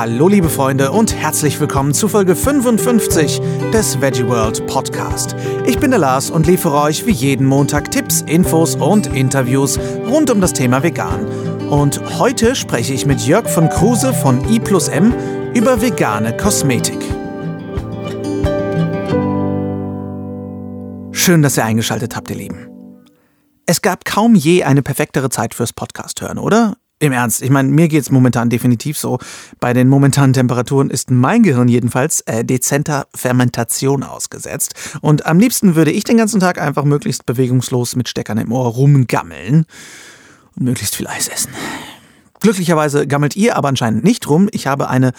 [0.00, 3.40] Hallo liebe Freunde und herzlich willkommen zu Folge 55
[3.72, 5.34] des Veggie World Podcast.
[5.66, 10.30] Ich bin der Lars und liefere euch wie jeden Montag Tipps, Infos und Interviews rund
[10.30, 11.26] um das Thema Vegan.
[11.68, 15.12] Und heute spreche ich mit Jörg von Kruse von I plus M
[15.52, 17.00] über vegane Kosmetik.
[21.10, 22.68] Schön, dass ihr eingeschaltet habt, ihr Lieben.
[23.66, 26.76] Es gab kaum je eine perfektere Zeit fürs Podcast hören, oder?
[27.00, 29.18] Im Ernst, ich meine, mir geht's momentan definitiv so.
[29.60, 34.74] Bei den momentanen Temperaturen ist mein Gehirn jedenfalls äh, dezenter Fermentation ausgesetzt.
[35.00, 38.66] Und am liebsten würde ich den ganzen Tag einfach möglichst bewegungslos mit Steckern im Ohr
[38.66, 39.66] rumgammeln
[40.56, 41.52] und möglichst viel Eis essen.
[42.40, 44.48] Glücklicherweise gammelt ihr aber anscheinend nicht rum.
[44.52, 45.12] Ich habe eine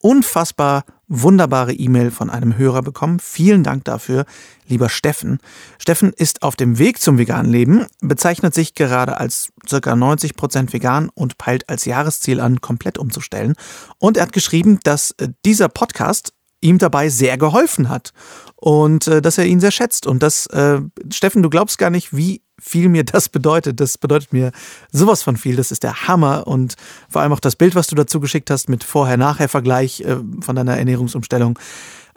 [0.00, 3.20] unfassbar wunderbare E-Mail von einem Hörer bekommen.
[3.20, 4.24] Vielen Dank dafür,
[4.66, 5.38] lieber Steffen.
[5.78, 10.72] Steffen ist auf dem Weg zum veganen Leben, bezeichnet sich gerade als circa 90 Prozent
[10.72, 13.54] vegan und peilt als Jahresziel an, komplett umzustellen.
[13.98, 18.12] Und er hat geschrieben, dass äh, dieser Podcast ihm dabei sehr geholfen hat
[18.56, 20.80] und äh, dass er ihn sehr schätzt und dass äh,
[21.12, 23.80] Steffen, du glaubst gar nicht, wie viel mir das bedeutet.
[23.80, 24.52] Das bedeutet mir
[24.90, 25.56] sowas von viel.
[25.56, 26.46] Das ist der Hammer.
[26.46, 26.74] Und
[27.08, 30.76] vor allem auch das Bild, was du dazu geschickt hast mit Vorher-Nachher-Vergleich äh, von deiner
[30.76, 31.58] Ernährungsumstellung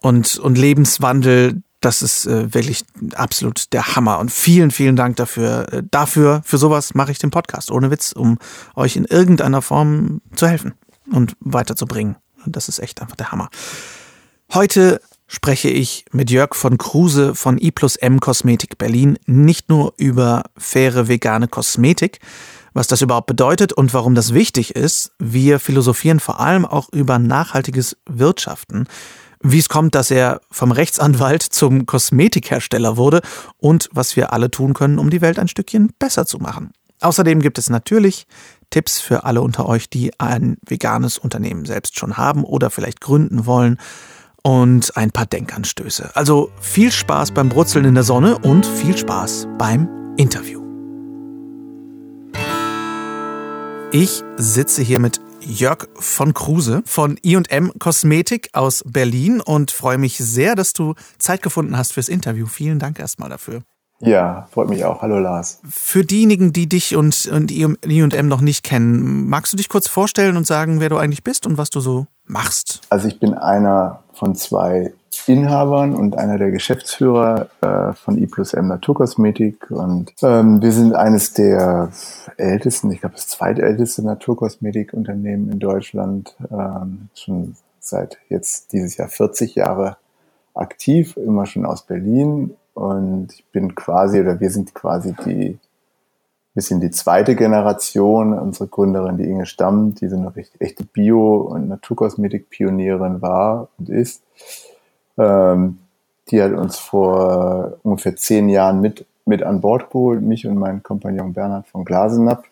[0.01, 1.61] und, und Lebenswandel.
[1.81, 2.83] Das ist äh, wirklich
[3.15, 4.19] absolut der Hammer.
[4.19, 5.71] Und vielen, vielen Dank dafür.
[5.71, 7.71] Äh, dafür, für sowas mache ich den Podcast.
[7.71, 8.37] Ohne Witz, um
[8.75, 10.73] euch in irgendeiner Form zu helfen
[11.11, 12.17] und weiterzubringen.
[12.45, 13.49] Und das ist echt einfach der Hammer.
[14.53, 19.93] Heute spreche ich mit Jörg von Kruse von I plus M Kosmetik Berlin nicht nur
[19.95, 22.19] über faire vegane Kosmetik,
[22.73, 25.11] was das überhaupt bedeutet und warum das wichtig ist.
[25.19, 28.87] Wir philosophieren vor allem auch über nachhaltiges Wirtschaften,
[29.41, 33.21] wie es kommt, dass er vom Rechtsanwalt zum Kosmetikhersteller wurde
[33.57, 36.71] und was wir alle tun können, um die Welt ein Stückchen besser zu machen.
[37.01, 38.25] Außerdem gibt es natürlich
[38.71, 43.45] Tipps für alle unter euch, die ein veganes Unternehmen selbst schon haben oder vielleicht gründen
[43.45, 43.77] wollen
[44.43, 46.11] und ein paar Denkanstöße.
[46.15, 49.87] Also viel Spaß beim Brutzeln in der Sonne und viel Spaß beim
[50.17, 50.59] Interview.
[53.91, 60.17] Ich sitze hier mit Jörg von Kruse von I&M Kosmetik aus Berlin und freue mich
[60.17, 62.45] sehr, dass du Zeit gefunden hast fürs Interview.
[62.45, 63.61] Vielen Dank erstmal dafür.
[64.01, 65.01] Ja, freut mich auch.
[65.01, 65.59] Hallo Lars.
[65.67, 70.37] Für diejenigen, die dich und, und I&M noch nicht kennen, magst du dich kurz vorstellen
[70.37, 72.81] und sagen, wer du eigentlich bist und was du so machst?
[72.89, 74.91] Also ich bin einer von zwei
[75.27, 79.71] Inhabern und einer der Geschäftsführer äh, von I plus M Naturkosmetik.
[79.71, 81.91] Und ähm, wir sind eines der
[82.37, 86.35] ältesten, ich glaube das zweitälteste Naturkosmetikunternehmen in Deutschland.
[86.51, 89.97] Ähm, schon seit jetzt dieses Jahr 40 Jahre
[90.53, 95.57] aktiv, immer schon aus Berlin und ich bin quasi, oder wir sind quasi die,
[96.59, 98.37] bisschen die zweite Generation.
[98.37, 104.21] Unsere Gründerin, die Inge Stamm, die so eine echte Bio- und Naturkosmetik-Pionierin war und ist.
[105.17, 105.79] Ähm,
[106.29, 110.83] die hat uns vor ungefähr zehn Jahren mit, mit an Bord geholt, mich und meinen
[110.83, 112.43] Kompagnon Bernhard von Glasenapp.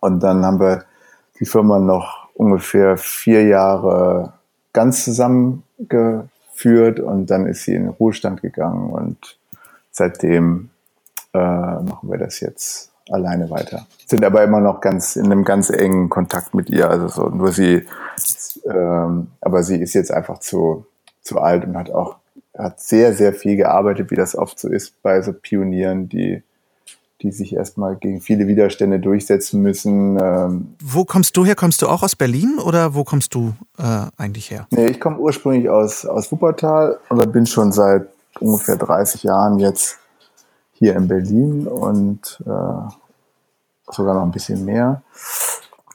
[0.00, 0.84] Und dann haben wir
[1.40, 4.34] die Firma noch ungefähr vier Jahre
[4.72, 9.38] ganz zusammengeführt geführt und dann ist sie in den Ruhestand gegangen und
[9.90, 10.70] seitdem
[11.34, 13.86] äh, machen wir das jetzt alleine weiter.
[14.06, 16.90] Sind aber immer noch ganz in einem ganz engen Kontakt mit ihr.
[16.90, 17.86] Also so nur sie,
[18.64, 20.86] ähm, aber sie ist jetzt einfach zu,
[21.22, 22.16] zu alt und hat auch
[22.56, 26.42] hat sehr, sehr viel gearbeitet, wie das oft so ist bei so Pionieren, die
[27.22, 30.18] die sich erstmal gegen viele Widerstände durchsetzen müssen.
[30.20, 31.54] Ähm, wo kommst du her?
[31.54, 34.66] Kommst du auch aus Berlin oder wo kommst du äh, eigentlich her?
[34.70, 38.08] Nee, ich komme ursprünglich aus, aus Wuppertal, aber bin schon seit
[38.38, 39.98] ungefähr 30 Jahren jetzt
[40.78, 45.02] hier in Berlin und äh, sogar noch ein bisschen mehr.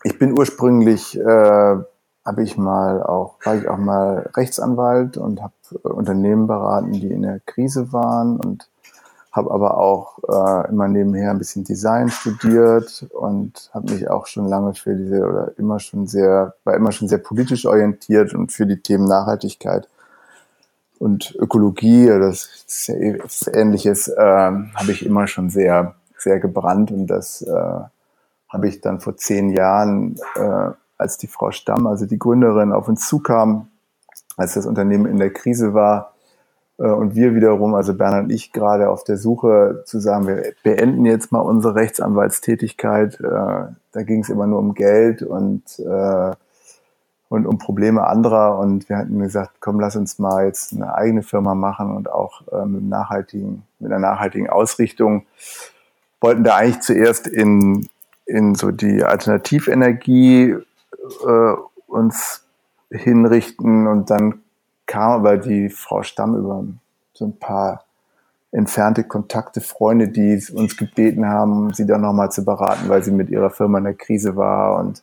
[0.04, 1.78] Ich bin ursprünglich, äh,
[2.26, 5.54] habe ich mal auch, war ich auch mal Rechtsanwalt und habe
[5.84, 8.68] Unternehmen beraten, die in der Krise waren und
[9.32, 14.48] habe aber auch äh, immer nebenher ein bisschen Design studiert und habe mich auch schon
[14.48, 18.66] lange für diese oder immer schon sehr war immer schon sehr politisch orientiert und für
[18.66, 19.88] die Themen Nachhaltigkeit
[21.02, 23.20] und Ökologie das, ist ja eh,
[23.54, 27.80] Ähnliches äh, habe ich immer schon sehr sehr gebrannt und das äh,
[28.50, 32.88] habe ich dann vor zehn Jahren äh, als die Frau Stamm also die Gründerin auf
[32.88, 33.68] uns zukam
[34.38, 36.14] als das Unternehmen in der Krise war
[36.78, 40.54] äh, und wir wiederum, also Bernhard und ich, gerade auf der Suche zu sagen, wir
[40.64, 43.20] beenden jetzt mal unsere Rechtsanwaltstätigkeit.
[43.20, 46.32] Äh, da ging es immer nur um Geld und, äh,
[47.32, 48.60] und um Probleme anderer.
[48.60, 52.42] Und wir hatten gesagt, komm, lass uns mal jetzt eine eigene Firma machen und auch
[52.66, 55.26] mit, nachhaltigen, mit einer nachhaltigen Ausrichtung.
[56.20, 57.88] Wollten da eigentlich zuerst in,
[58.26, 60.58] in so die Alternativenergie
[61.26, 61.54] äh,
[61.88, 62.44] uns
[62.90, 64.42] hinrichten und dann
[64.86, 66.66] kam aber die Frau Stamm über
[67.14, 67.86] so ein paar
[68.52, 73.30] entfernte Kontakte, Freunde, die uns gebeten haben, sie dann nochmal zu beraten, weil sie mit
[73.30, 75.02] ihrer Firma in der Krise war und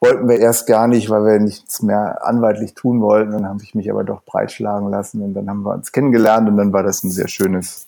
[0.00, 3.32] wollten wir erst gar nicht, weil wir nichts mehr anwaltlich tun wollten.
[3.32, 6.56] Dann habe ich mich aber doch breitschlagen lassen und dann haben wir uns kennengelernt und
[6.56, 7.86] dann war das ein sehr schönes,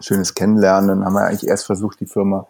[0.00, 0.88] schönes Kennenlernen.
[0.88, 2.46] Dann haben wir eigentlich erst versucht, die Firma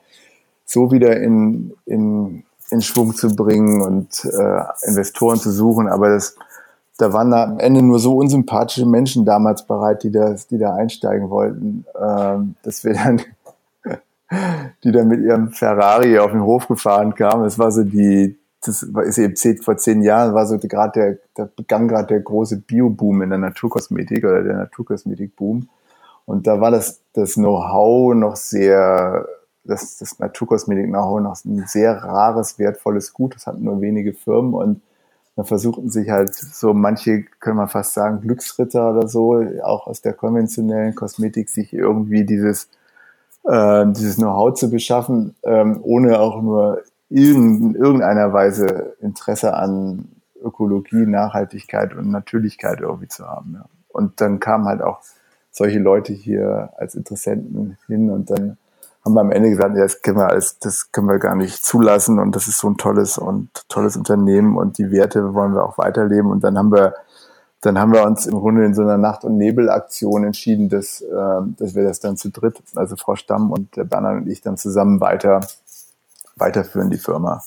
[0.64, 6.37] so wieder in, in, in Schwung zu bringen und äh, Investoren zu suchen, aber das
[6.99, 10.75] da waren da am Ende nur so unsympathische Menschen damals bereit, die da, die da
[10.75, 13.22] einsteigen wollten, ähm, dass wir dann,
[14.82, 17.44] die dann mit ihrem Ferrari auf den Hof gefahren kamen.
[17.46, 21.19] Es war so die, das ist eben zehn, vor zehn Jahren war so gerade der,
[21.34, 25.69] da begann gerade der große Bio-Boom in der Naturkosmetik oder der Naturkosmetik-Boom.
[26.26, 29.26] Und da war das, das Know-how noch sehr,
[29.64, 33.37] das, das Naturkosmetik-Know-how noch ein sehr rares, wertvolles Gut.
[33.37, 34.82] Das hatten nur wenige Firmen und
[35.37, 40.02] da versuchten sich halt so manche, können wir fast sagen, Glücksritter oder so, auch aus
[40.02, 42.69] der konventionellen Kosmetik, sich irgendwie dieses,
[43.44, 50.08] äh, dieses Know-how zu beschaffen, ähm, ohne auch nur in irgendeiner Weise Interesse an
[50.43, 53.55] Ökologie, Nachhaltigkeit und Natürlichkeit irgendwie zu haben.
[53.55, 53.64] Ja.
[53.88, 55.00] Und dann kamen halt auch
[55.50, 58.56] solche Leute hier als Interessenten hin und dann
[59.05, 61.64] haben wir am Ende gesagt, ja, das können wir alles, das können wir gar nicht
[61.64, 65.64] zulassen und das ist so ein tolles und tolles Unternehmen und die Werte wollen wir
[65.64, 66.94] auch weiterleben und dann haben wir
[67.60, 71.40] dann haben wir uns im Grunde in so einer Nacht- und Nebelaktion entschieden, dass, äh,
[71.56, 74.56] dass wir das dann zu dritt, also Frau Stamm und der Bernhard und ich dann
[74.56, 75.40] zusammen weiter
[76.38, 77.43] weiterführen die Firma.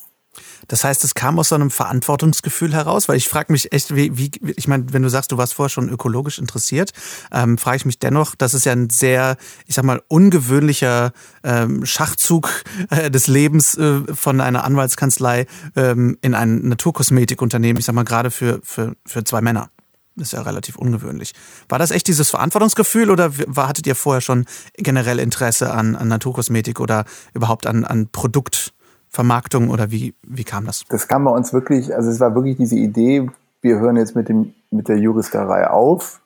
[0.67, 4.17] Das heißt, es kam aus so einem Verantwortungsgefühl heraus, weil ich frage mich echt, wie,
[4.17, 6.91] wie ich meine, wenn du sagst, du warst vorher schon ökologisch interessiert,
[7.31, 9.35] ähm, frage ich mich dennoch, das ist ja ein sehr,
[9.67, 11.11] ich sag mal, ungewöhnlicher
[11.43, 17.95] ähm, Schachzug äh, des Lebens äh, von einer Anwaltskanzlei ähm, in ein Naturkosmetikunternehmen, ich sag
[17.95, 19.69] mal, gerade für, für, für zwei Männer.
[20.15, 21.33] Das ist ja relativ ungewöhnlich.
[21.69, 24.45] War das echt dieses Verantwortungsgefühl oder war, hattet ihr vorher schon
[24.75, 28.73] generell Interesse an, an Naturkosmetik oder überhaupt an, an Produkt?
[29.11, 30.85] Vermarktung oder wie, wie kam das?
[30.89, 33.29] Das kam bei uns wirklich, also es war wirklich diese Idee,
[33.61, 36.21] wir hören jetzt mit, dem, mit der Juristerei auf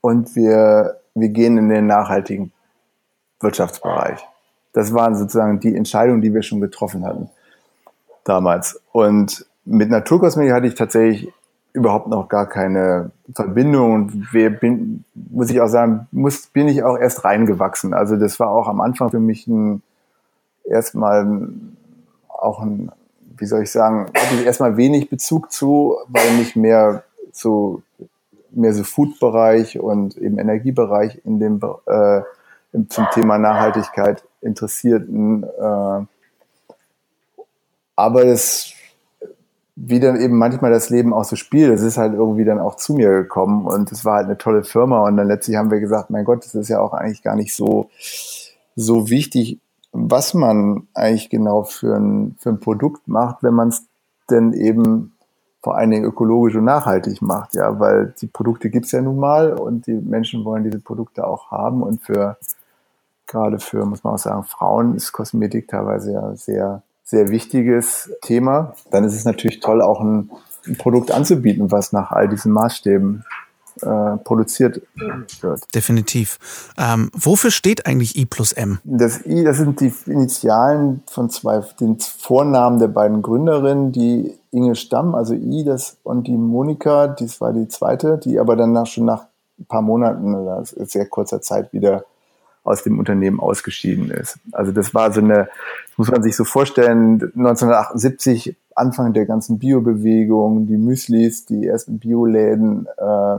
[0.00, 2.52] und wir, wir gehen in den nachhaltigen
[3.40, 4.26] Wirtschaftsbereich.
[4.72, 7.30] Das waren sozusagen die Entscheidungen, die wir schon getroffen hatten
[8.24, 8.80] damals.
[8.90, 11.32] Und mit Naturkosmetik hatte ich tatsächlich
[11.72, 16.82] überhaupt noch gar keine Verbindung und wir bin, muss ich auch sagen, muss, bin ich
[16.82, 17.94] auch erst reingewachsen.
[17.94, 19.82] Also das war auch am Anfang für mich ein
[20.64, 21.48] erstmal
[22.46, 22.90] auch ein,
[23.36, 27.82] wie soll ich sagen, hatte ich erstmal wenig Bezug zu, weil mich mehr so
[28.56, 32.22] mehr so Food-Bereich und eben Energiebereich in dem äh,
[32.88, 35.44] zum Thema Nachhaltigkeit interessierten.
[35.44, 36.06] Äh,
[37.96, 38.72] aber das,
[39.76, 42.76] wie dann eben manchmal das Leben auch so spielt, das ist halt irgendwie dann auch
[42.76, 45.80] zu mir gekommen und es war halt eine tolle Firma und dann letztlich haben wir
[45.80, 47.90] gesagt, mein Gott, das ist ja auch eigentlich gar nicht so,
[48.74, 49.60] so wichtig,
[49.98, 53.86] was man eigentlich genau für ein, für ein Produkt macht, wenn man es
[54.30, 55.12] denn eben
[55.62, 59.18] vor allen Dingen ökologisch und nachhaltig macht, ja, weil die Produkte gibt es ja nun
[59.18, 62.36] mal und die Menschen wollen diese Produkte auch haben und für
[63.26, 68.74] gerade für, muss man auch sagen, Frauen ist Kosmetik teilweise ja sehr, sehr wichtiges Thema.
[68.90, 70.30] Dann ist es natürlich toll, auch ein,
[70.66, 73.24] ein Produkt anzubieten, was nach all diesen Maßstäben
[73.82, 74.82] äh, produziert
[75.40, 75.74] wird.
[75.74, 76.38] Definitiv.
[76.78, 78.78] Ähm, wofür steht eigentlich I plus M?
[78.84, 84.76] Das I, das sind die Initialen von zwei, den Vornamen der beiden Gründerinnen, die Inge
[84.76, 88.86] Stamm, also I, das und die Monika, dies war die zweite, die aber dann nach,
[88.86, 89.26] schon nach
[89.58, 92.04] ein paar Monaten oder sehr kurzer Zeit wieder
[92.66, 94.38] aus dem Unternehmen ausgeschieden ist.
[94.52, 95.48] Also das war so eine,
[95.88, 101.98] das muss man sich so vorstellen, 1978 Anfang der ganzen Biobewegung, die Müslis, die ersten
[101.98, 103.38] Bioläden, äh,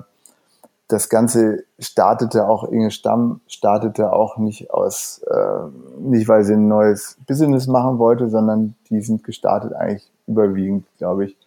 [0.88, 6.67] das Ganze startete auch, Inge Stamm startete auch nicht aus, äh, nicht weil sie ein
[6.67, 11.38] neues Business machen wollte, sondern die sind gestartet eigentlich überwiegend, glaube ich,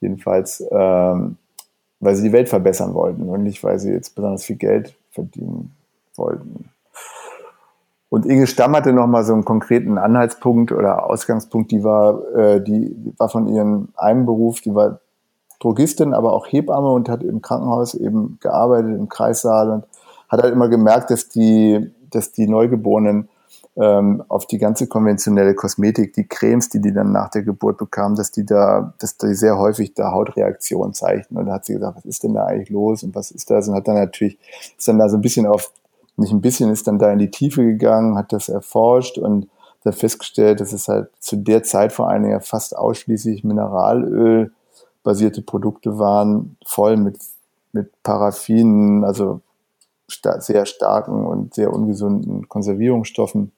[0.00, 1.38] jedenfalls, ähm,
[2.00, 5.74] weil sie die Welt verbessern wollten und nicht, weil sie jetzt besonders viel Geld verdienen
[6.14, 6.70] wollten.
[8.10, 12.94] Und Inge Stamm hatte nochmal so einen konkreten Anhaltspunkt oder Ausgangspunkt, die war, äh, die
[13.16, 15.00] war von ihrem einen Beruf, die war
[15.60, 19.84] Drogistin, aber auch Hebamme und hat im Krankenhaus eben gearbeitet, im Kreissaal und
[20.28, 23.28] hat halt immer gemerkt, dass die, dass die Neugeborenen
[23.76, 28.16] ähm, auf die ganze konventionelle Kosmetik, die Cremes, die die dann nach der Geburt bekamen,
[28.16, 31.40] dass die da, dass die sehr häufig da Hautreaktionen zeichnen.
[31.40, 33.68] Und da hat sie gesagt, was ist denn da eigentlich los und was ist das?
[33.68, 34.38] Und hat dann natürlich,
[34.78, 35.72] ist dann da so ein bisschen auf,
[36.16, 39.48] nicht ein bisschen, ist dann da in die Tiefe gegangen, hat das erforscht und
[39.84, 44.52] da festgestellt, dass es halt zu der Zeit vor allen Dingen fast ausschließlich Mineralöl
[45.06, 47.18] basierte Produkte waren, voll mit,
[47.70, 49.40] mit Paraffinen, also
[50.08, 53.52] sta sehr starken und sehr ungesunden Konservierungsstoffen.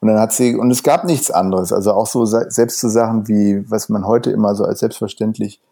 [0.00, 3.26] Und dann hat sie, und es gab nichts anderes, also auch so selbst so Sachen
[3.26, 5.62] wie, was man heute immer so als selbstverständlich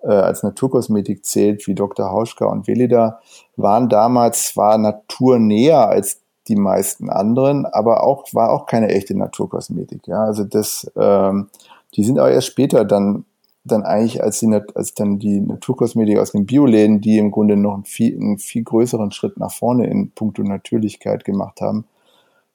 [0.00, 2.10] äh, als Naturkosmetik zählt, wie Dr.
[2.10, 3.20] Hauschka und Velida,
[3.56, 10.06] waren damals zwar naturnäher als die meisten anderen, aber auch war auch keine echte Naturkosmetik.
[10.06, 11.50] Ja, also das, ähm,
[11.96, 13.26] die sind auch erst später dann
[13.64, 17.74] dann eigentlich als, die, als dann die Naturkosmetik aus den Bioläden, die im Grunde noch
[17.74, 21.84] einen viel, einen viel größeren Schritt nach vorne in puncto Natürlichkeit gemacht haben,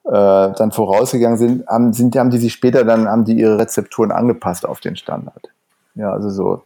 [0.04, 4.10] äh, dann vorausgegangen sind, haben, sind, haben die sich später dann, haben die ihre Rezepturen
[4.10, 5.50] angepasst auf den Standard.
[5.94, 6.62] Ja, also so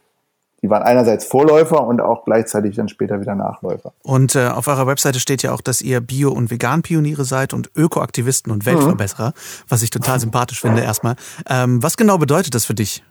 [0.62, 3.92] die waren einerseits Vorläufer und auch gleichzeitig dann später wieder Nachläufer.
[4.02, 7.70] Und äh, auf eurer Webseite steht ja auch, dass ihr Bio- und Vegan-Pioniere seid und
[7.74, 9.64] Ökoaktivisten und Weltverbesserer, mhm.
[9.68, 11.16] was ich total sympathisch finde erstmal.
[11.48, 13.02] Ähm, was genau bedeutet das für dich,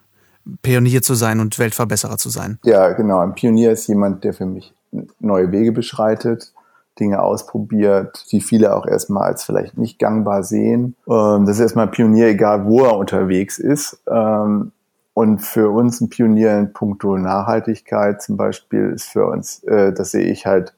[0.61, 2.59] Pionier zu sein und Weltverbesserer zu sein?
[2.63, 3.19] Ja, genau.
[3.19, 4.73] Ein Pionier ist jemand, der für mich
[5.19, 6.53] neue Wege beschreitet,
[6.99, 10.95] Dinge ausprobiert, die viele auch erstmal als vielleicht nicht gangbar sehen.
[11.07, 14.01] Ähm, das ist erstmal ein Pionier, egal wo er unterwegs ist.
[14.07, 14.71] Ähm,
[15.13, 20.11] und für uns ein Pionier in puncto Nachhaltigkeit zum Beispiel ist für uns, äh, das
[20.11, 20.73] sehe ich halt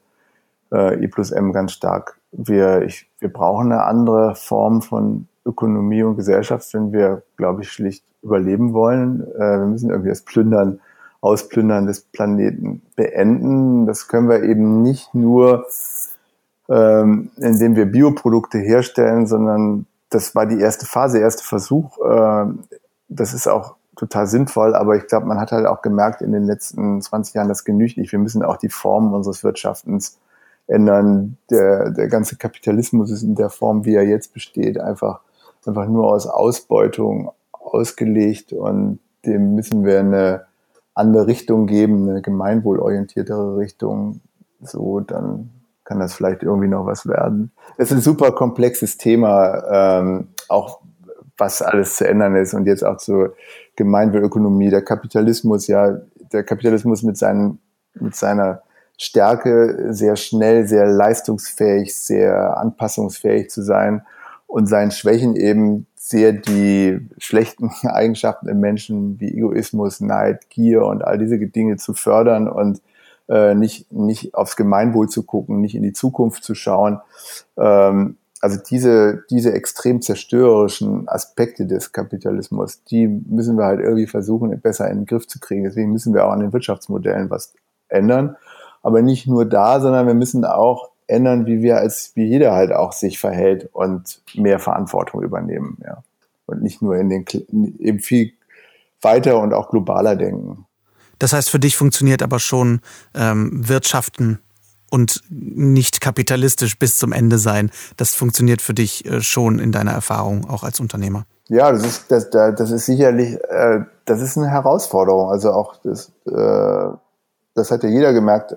[0.72, 2.18] äh, I plus M ganz stark.
[2.32, 7.70] Wir, ich, wir brauchen eine andere Form von Ökonomie und Gesellschaft, wenn wir, glaube ich,
[7.70, 9.22] schlicht überleben wollen.
[9.34, 10.80] Äh, wir müssen irgendwie das Plündern,
[11.20, 13.86] Ausplündern des Planeten beenden.
[13.86, 15.66] Das können wir eben nicht nur,
[16.68, 21.98] ähm, indem wir Bioprodukte herstellen, sondern das war die erste Phase, erste Versuch.
[21.98, 22.46] Äh,
[23.08, 26.44] das ist auch total sinnvoll, aber ich glaube, man hat halt auch gemerkt in den
[26.44, 28.12] letzten 20 Jahren, das genügt nicht.
[28.12, 30.18] Wir müssen auch die Form unseres Wirtschaftens
[30.66, 31.36] ändern.
[31.50, 35.20] Der, der ganze Kapitalismus ist in der Form, wie er jetzt besteht, einfach,
[35.68, 40.46] einfach nur aus Ausbeutung ausgelegt und dem müssen wir eine
[40.94, 44.20] andere Richtung geben, eine gemeinwohlorientiertere Richtung.
[44.60, 45.50] So, dann
[45.84, 47.52] kann das vielleicht irgendwie noch was werden.
[47.76, 50.80] Es ist ein super komplexes Thema, ähm, auch
[51.38, 53.34] was alles zu ändern ist und jetzt auch zur
[53.76, 55.98] Gemeinwohlökonomie, der Kapitalismus, ja,
[56.32, 57.58] der Kapitalismus mit seinen,
[57.94, 58.62] mit seiner
[58.98, 64.02] Stärke sehr schnell, sehr leistungsfähig, sehr anpassungsfähig zu sein
[64.52, 71.02] und seinen Schwächen eben sehr die schlechten Eigenschaften im Menschen wie Egoismus, Neid, Gier und
[71.02, 72.82] all diese Dinge zu fördern und
[73.30, 77.00] äh, nicht, nicht aufs Gemeinwohl zu gucken, nicht in die Zukunft zu schauen.
[77.56, 84.60] Ähm, also diese, diese extrem zerstörerischen Aspekte des Kapitalismus, die müssen wir halt irgendwie versuchen,
[84.60, 85.64] besser in den Griff zu kriegen.
[85.64, 87.54] Deswegen müssen wir auch an den Wirtschaftsmodellen was
[87.88, 88.36] ändern.
[88.82, 92.72] Aber nicht nur da, sondern wir müssen auch ändern, wie wir als, wie jeder halt
[92.72, 96.02] auch sich verhält und mehr Verantwortung übernehmen, ja.
[96.46, 97.24] Und nicht nur in den,
[97.78, 98.32] eben viel
[99.00, 100.66] weiter und auch globaler denken.
[101.18, 102.80] Das heißt, für dich funktioniert aber schon
[103.14, 104.40] ähm, Wirtschaften
[104.90, 107.70] und nicht kapitalistisch bis zum Ende sein.
[107.96, 111.24] Das funktioniert für dich äh, schon in deiner Erfahrung, auch als Unternehmer.
[111.48, 115.30] Ja, das ist, das, das ist sicherlich, äh, das ist eine Herausforderung.
[115.30, 116.96] Also auch das, äh,
[117.54, 118.56] das hat ja jeder gemerkt.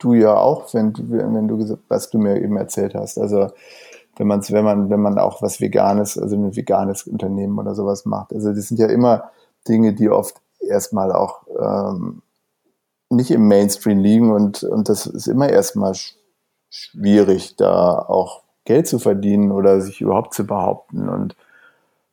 [0.00, 3.18] Du ja auch, wenn du, wenn du was du mir eben erzählt hast.
[3.18, 3.50] Also
[4.16, 8.04] wenn man, wenn man, wenn man auch was Veganes, also ein veganes Unternehmen oder sowas
[8.04, 8.32] macht.
[8.32, 9.30] Also das sind ja immer
[9.68, 12.22] Dinge, die oft erstmal auch ähm,
[13.08, 15.94] nicht im Mainstream liegen und, und das ist immer erstmal
[16.70, 21.08] schwierig, da auch Geld zu verdienen oder sich überhaupt zu behaupten.
[21.08, 21.36] Und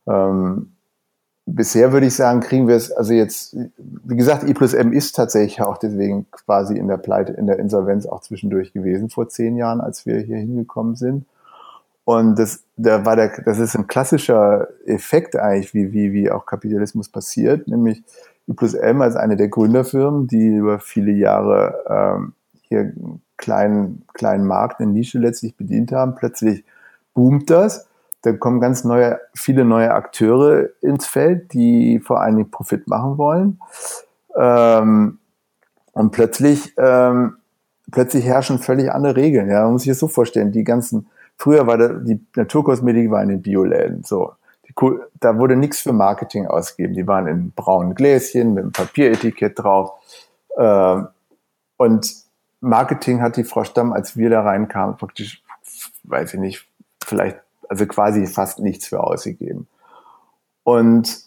[0.07, 0.76] ähm,
[1.47, 5.15] bisher würde ich sagen, kriegen wir es, also jetzt, wie gesagt, I plus M ist
[5.15, 9.55] tatsächlich auch deswegen quasi in der Pleite, in der Insolvenz auch zwischendurch gewesen vor zehn
[9.55, 11.25] Jahren, als wir hier hingekommen sind.
[12.03, 16.45] Und das, da war der, das ist ein klassischer Effekt eigentlich, wie, wie, wie auch
[16.45, 18.03] Kapitalismus passiert, nämlich
[18.49, 24.03] I plus M als eine der Gründerfirmen, die über viele Jahre ähm, hier einen kleinen,
[24.13, 26.15] kleinen Markt, eine Nische letztlich bedient haben.
[26.15, 26.63] Plötzlich
[27.13, 27.86] boomt das.
[28.27, 33.17] Da kommen ganz neue, viele neue Akteure ins Feld, die vor allen Dingen Profit machen
[33.17, 33.59] wollen.
[34.35, 35.19] Ähm,
[35.93, 37.37] und plötzlich, ähm,
[37.91, 39.49] plötzlich herrschen völlig andere Regeln.
[39.49, 40.51] Ja, man muss sich das so vorstellen.
[40.51, 41.07] Die ganzen,
[41.37, 44.03] früher war da, die Naturkosmetik war in den Bioläden.
[44.03, 44.33] So
[45.19, 46.93] da wurde nichts für Marketing ausgegeben.
[46.93, 49.91] Die waren in braunen Gläschen mit einem Papieretikett drauf.
[50.57, 51.07] Ähm,
[51.77, 52.13] und
[52.59, 55.43] Marketing hat die Frau Stamm, als wir da reinkamen, praktisch,
[56.03, 56.67] weiß ich nicht,
[57.03, 59.67] vielleicht, also quasi fast nichts für ausgegeben.
[60.63, 61.21] Und,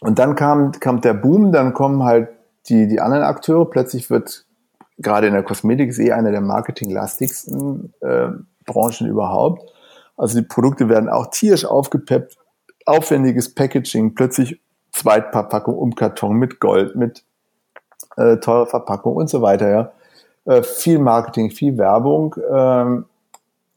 [0.00, 2.28] und dann kam, kam der Boom, dann kommen halt
[2.68, 3.68] die, die anderen Akteure.
[3.68, 4.46] Plötzlich wird
[4.98, 8.28] gerade in der Kosmetik ist eh eine der marketinglastigsten äh,
[8.64, 9.70] Branchen überhaupt.
[10.16, 12.36] Also die Produkte werden auch tierisch aufgepeppt,
[12.86, 14.60] aufwendiges Packaging, plötzlich
[14.92, 17.24] Zweitverpackung um Karton mit Gold, mit
[18.16, 19.92] äh, teurer Verpackung und so weiter, ja.
[20.44, 23.06] Äh, viel Marketing, viel Werbung ähm,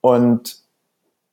[0.02, 0.68] und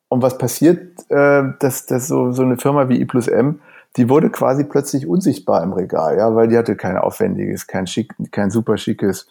[0.09, 3.61] und was passiert, äh, dass, dass so, so eine Firma wie I plus M,
[3.97, 8.14] die wurde quasi plötzlich unsichtbar im Regal, ja, weil die hatte kein aufwendiges, kein schick,
[8.30, 9.26] kein super schickes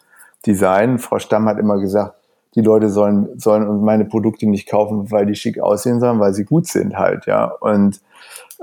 [0.46, 1.00] Design.
[1.00, 2.16] Frau Stamm hat immer gesagt,
[2.56, 6.44] die Leute sollen, sollen meine Produkte nicht kaufen, weil die schick aussehen, sondern weil sie
[6.44, 7.46] gut sind halt, ja.
[7.46, 8.02] Und,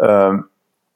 [0.00, 0.45] ähm,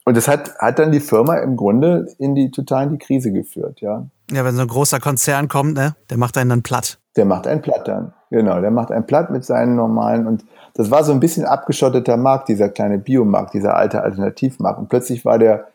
[0.04, 3.32] und das hat, hat dann die Firma im Grunde in die, total in die Krise
[3.32, 4.06] geführt, ja.
[4.30, 6.98] Ja, wenn so ein großer Konzern kommt, ne, der macht einen dann platt.
[7.16, 8.12] Der macht einen platt dann.
[8.30, 10.44] Genau, der macht einen platt mit seinen normalen und
[10.74, 14.80] das war so ein bisschen abgeschotteter Markt, dieser kleine Biomarkt, dieser alte Alternativmarkt.
[14.80, 15.68] Und plötzlich war der,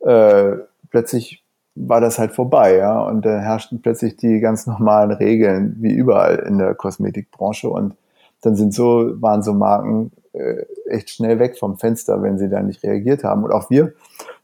[0.00, 0.56] äh,
[0.90, 3.00] plötzlich war das halt vorbei, ja.
[3.00, 7.68] Und da herrschten plötzlich die ganz normalen Regeln, wie überall in der Kosmetikbranche.
[7.68, 7.96] Und
[8.42, 12.62] dann sind so, waren so Marken äh, echt schnell weg vom Fenster, wenn sie da
[12.62, 13.42] nicht reagiert haben.
[13.42, 13.92] Und auch wir,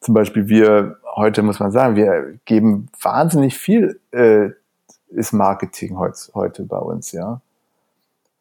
[0.00, 4.50] zum Beispiel, wir, heute muss man sagen, wir geben wahnsinnig viel, äh,
[5.14, 7.40] ist Marketing heute, heute bei uns, ja.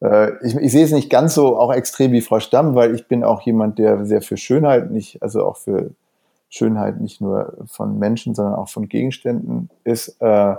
[0.01, 3.07] Äh, ich, ich sehe es nicht ganz so auch extrem wie Frau Stamm, weil ich
[3.07, 5.91] bin auch jemand, der sehr für Schönheit nicht, also auch für
[6.49, 10.21] Schönheit nicht nur von Menschen, sondern auch von Gegenständen ist.
[10.21, 10.55] Äh,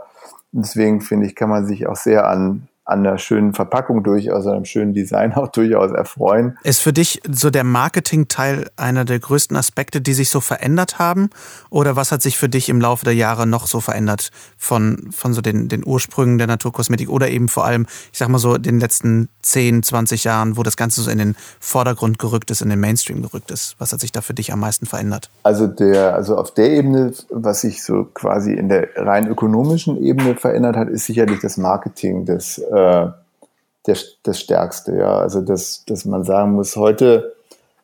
[0.53, 4.55] deswegen finde ich, kann man sich auch sehr an an einer schönen Verpackung durchaus, an
[4.55, 6.59] einem schönen Design auch durchaus erfreuen.
[6.65, 11.31] Ist für dich so der Marketing-Teil einer der größten Aspekte, die sich so verändert haben?
[11.71, 15.33] Oder was hat sich für dich im Laufe der Jahre noch so verändert von, von
[15.33, 18.81] so den, den Ursprüngen der Naturkosmetik oder eben vor allem, ich sag mal so, den
[18.81, 22.81] letzten 10, 20 Jahren, wo das Ganze so in den Vordergrund gerückt ist, in den
[22.81, 23.77] Mainstream gerückt ist?
[23.79, 25.31] Was hat sich da für dich am meisten verändert?
[25.45, 30.35] Also der, also auf der Ebene, was sich so quasi in der rein ökonomischen Ebene
[30.37, 33.11] verändert hat, ist sicherlich das Marketing des äh,
[33.87, 34.97] der, das Stärkste.
[34.97, 37.35] Ja, also dass, dass man sagen muss, heute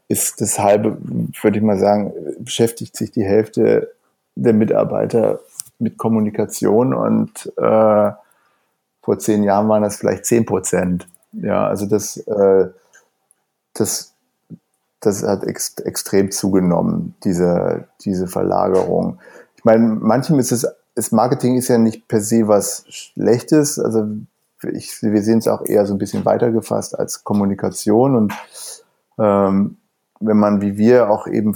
[0.08, 0.96] ist das halbe,
[1.42, 3.92] würde ich mal sagen, beschäftigt sich die Hälfte
[4.34, 5.40] der Mitarbeiter
[5.78, 8.12] mit Kommunikation und äh,
[9.02, 11.08] vor zehn Jahren waren das vielleicht zehn Prozent.
[11.32, 12.68] Ja, also das, äh,
[13.74, 14.14] das,
[15.00, 19.18] das hat ex extrem zugenommen, diese, diese Verlagerung.
[19.56, 23.78] Ich meine, manchem ist es, das Marketing ist ja nicht per se was Schlechtes.
[23.78, 24.06] Also
[24.64, 28.16] ich, wir sehen es auch eher so ein bisschen weiter gefasst als Kommunikation.
[28.16, 28.34] Und
[29.18, 29.76] ähm,
[30.20, 31.54] wenn man wie wir auch eben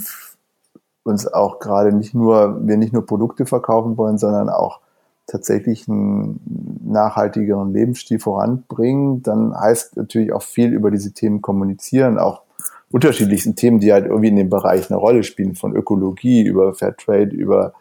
[1.03, 4.79] uns auch gerade nicht nur, wir nicht nur Produkte verkaufen wollen, sondern auch
[5.27, 6.39] tatsächlich einen
[6.85, 12.41] nachhaltigeren Lebensstil voranbringen, dann heißt natürlich auch viel über diese Themen kommunizieren, auch
[12.91, 17.35] unterschiedlichsten Themen, die halt irgendwie in dem Bereich eine Rolle spielen, von Ökologie über Fairtrade,
[17.35, 17.73] über,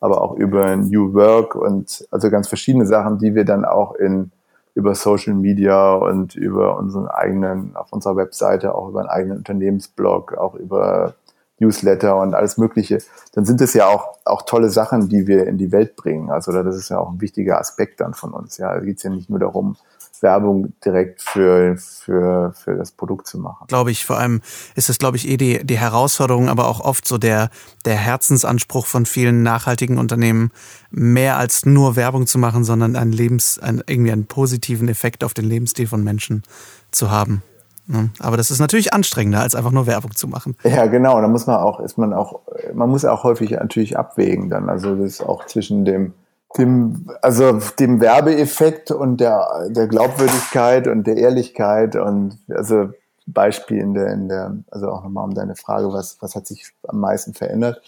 [0.00, 4.32] aber auch über New Work und also ganz verschiedene Sachen, die wir dann auch in
[4.76, 10.34] über Social Media und über unseren eigenen, auf unserer Webseite, auch über einen eigenen Unternehmensblog,
[10.36, 11.14] auch über
[11.58, 12.98] Newsletter und alles Mögliche,
[13.32, 16.30] dann sind es ja auch, auch tolle Sachen, die wir in die Welt bringen.
[16.30, 18.58] Also das ist ja auch ein wichtiger Aspekt dann von uns.
[18.58, 19.76] Ja, da geht es ja nicht nur darum,
[20.22, 23.66] Werbung direkt für, für, für das Produkt zu machen.
[23.68, 24.40] Glaube ich, vor allem
[24.74, 27.50] ist das, glaube ich, eh die, die Herausforderung, aber auch oft so der,
[27.84, 30.50] der Herzensanspruch von vielen nachhaltigen Unternehmen,
[30.90, 35.34] mehr als nur Werbung zu machen, sondern einen Lebens, einen, irgendwie einen positiven Effekt auf
[35.34, 36.42] den Lebensstil von Menschen
[36.90, 37.42] zu haben.
[37.86, 38.10] Ne?
[38.18, 40.56] Aber das ist natürlich anstrengender, als einfach nur Werbung zu machen.
[40.64, 41.20] Ja, genau.
[41.20, 42.40] Da muss man auch, ist man auch,
[42.74, 44.68] man muss auch häufig natürlich abwägen dann.
[44.68, 46.12] Also das ist auch zwischen dem,
[46.58, 52.90] dem, also dem Werbeeffekt und der, der Glaubwürdigkeit und der Ehrlichkeit und also
[53.26, 56.72] Beispiel in der, in der, also auch nochmal um deine Frage, was, was hat sich
[56.86, 57.82] am meisten verändert?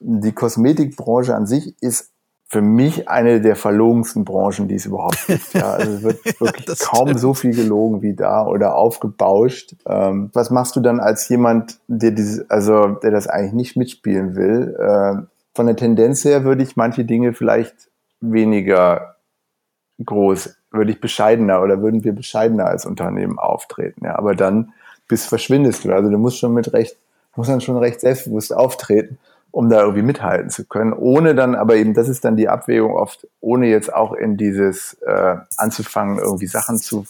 [0.00, 2.10] Die Kosmetikbranche an sich ist
[2.50, 5.54] für mich eine der verlogensten Branchen, die es überhaupt gibt.
[5.54, 7.20] Ja, also es wird wirklich ja, kaum stimmt.
[7.20, 9.76] so viel gelogen wie da oder aufgebauscht.
[9.86, 14.34] Ähm, was machst du dann als jemand, der dieses, also der das eigentlich nicht mitspielen
[14.34, 14.76] will?
[14.80, 17.74] Äh, von der Tendenz her würde ich manche Dinge vielleicht
[18.20, 19.16] weniger
[20.04, 24.04] groß, würde ich bescheidener oder würden wir bescheidener als Unternehmen auftreten.
[24.04, 24.72] Ja, aber dann
[25.08, 25.92] bis verschwindest du.
[25.92, 26.96] Also du musst schon mit recht,
[27.36, 29.18] musst dann schon recht selbstbewusst auftreten
[29.52, 32.94] um da irgendwie mithalten zu können, ohne dann, aber eben, das ist dann die Abwägung
[32.94, 37.06] oft, ohne jetzt auch in dieses äh, anzufangen, irgendwie Sachen zu,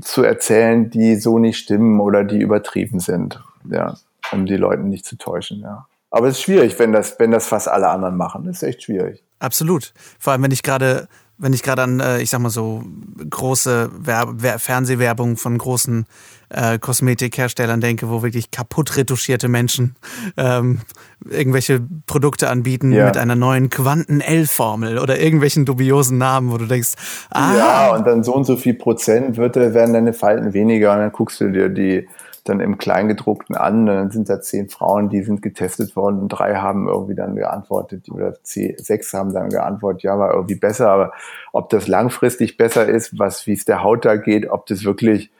[0.00, 3.96] zu erzählen, die so nicht stimmen oder die übertrieben sind, ja,
[4.32, 5.86] um die Leute nicht zu täuschen, ja.
[6.14, 8.44] Aber es ist schwierig, wenn das, wenn das fast alle anderen machen.
[8.44, 9.24] Das ist echt schwierig.
[9.40, 9.92] Absolut.
[10.20, 12.84] Vor allem, wenn ich gerade wenn ich gerade an, äh, ich sag mal so,
[13.28, 16.06] große Werb Fernsehwerbung von großen
[16.50, 19.96] äh, Kosmetikherstellern denke, wo wirklich kaputt retuschierte Menschen
[20.36, 20.82] ähm,
[21.28, 23.06] irgendwelche Produkte anbieten ja.
[23.06, 26.92] mit einer neuen Quanten-L-Formel oder irgendwelchen dubiosen Namen, wo du denkst,
[27.30, 27.56] ah.
[27.56, 31.10] Ja, und dann so und so viel Prozent wird, werden deine Falten weniger und dann
[31.10, 32.06] guckst du dir die
[32.44, 33.86] dann im Kleingedruckten an.
[33.86, 38.08] Dann sind da zehn Frauen, die sind getestet worden und drei haben irgendwie dann geantwortet
[38.10, 40.90] oder sechs haben dann geantwortet, ja, war irgendwie besser.
[40.90, 41.12] Aber
[41.52, 45.30] ob das langfristig besser ist, was, wie es der Haut da geht, ob das wirklich,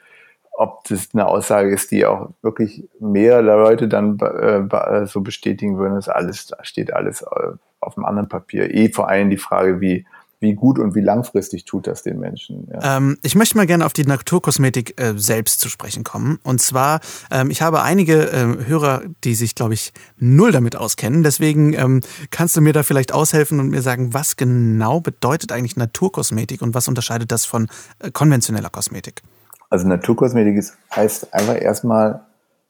[0.52, 5.98] ob das eine Aussage ist, die auch wirklich mehr Leute dann äh, so bestätigen würden,
[5.98, 8.74] ist alles, da steht alles äh, auf einem anderen Papier.
[8.74, 10.06] Eh vor allem die Frage, wie,
[10.44, 12.68] wie gut und wie langfristig tut das den Menschen.
[12.70, 12.98] Ja.
[12.98, 16.38] Ähm, ich möchte mal gerne auf die Naturkosmetik äh, selbst zu sprechen kommen.
[16.44, 21.22] Und zwar, ähm, ich habe einige äh, Hörer, die sich, glaube ich, null damit auskennen.
[21.22, 25.76] Deswegen ähm, kannst du mir da vielleicht aushelfen und mir sagen, was genau bedeutet eigentlich
[25.76, 29.22] Naturkosmetik und was unterscheidet das von äh, konventioneller Kosmetik?
[29.70, 32.20] Also Naturkosmetik ist, heißt einfach erstmal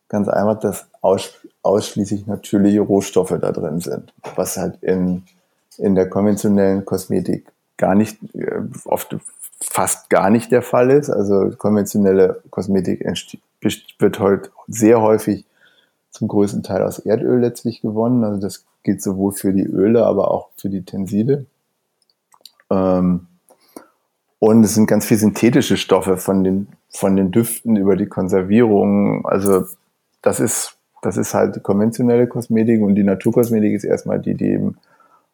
[0.09, 1.33] ganz einfach, dass aus,
[1.63, 5.25] ausschließlich natürliche Rohstoffe da drin sind, was halt in,
[5.77, 9.17] in der konventionellen Kosmetik gar nicht, äh, oft
[9.61, 11.11] fast gar nicht der Fall ist.
[11.11, 13.05] Also konventionelle Kosmetik
[13.99, 15.45] wird heute sehr häufig
[16.11, 18.25] zum größten Teil aus Erdöl letztlich gewonnen.
[18.25, 21.47] Also das gilt sowohl für die Öle, aber auch für die Tenside.
[22.71, 23.27] Ähm,
[24.39, 29.25] und es sind ganz viele synthetische Stoffe von den, von den Düften über die Konservierung.
[29.27, 29.65] Also
[30.23, 34.77] das ist, das ist halt konventionelle Kosmetik und die Naturkosmetik ist erstmal die, die eben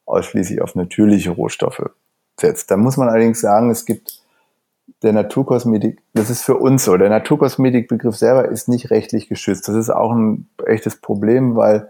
[0.07, 1.91] ausschließlich auf natürliche Rohstoffe
[2.41, 2.71] setzt.
[2.71, 4.21] Da muss man allerdings sagen, es gibt
[5.03, 9.69] der Naturkosmetik, das ist für uns so, der Naturkosmetikbegriff selber ist nicht rechtlich geschützt.
[9.69, 11.89] Das ist auch ein echtes Problem, weil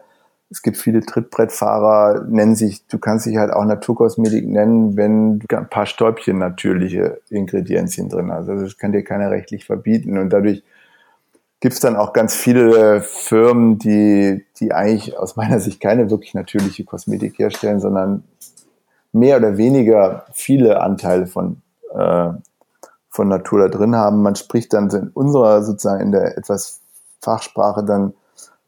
[0.50, 5.68] es gibt viele Trittbrettfahrer, nennen sich, du kannst dich halt auch Naturkosmetik nennen, wenn ein
[5.68, 8.48] paar Stäubchen natürliche Ingredienzien drin hast.
[8.48, 10.18] Also das kann dir keiner rechtlich verbieten.
[10.18, 10.64] Und dadurch
[11.60, 16.34] gibt es dann auch ganz viele Firmen, die, die eigentlich aus meiner Sicht keine wirklich
[16.34, 18.24] natürliche Kosmetik herstellen, sondern
[19.12, 21.62] mehr oder weniger viele Anteile von,
[21.94, 22.28] äh,
[23.08, 24.22] von Natur da drin haben.
[24.22, 26.80] Man spricht dann in unserer sozusagen in der etwas
[27.20, 28.14] Fachsprache dann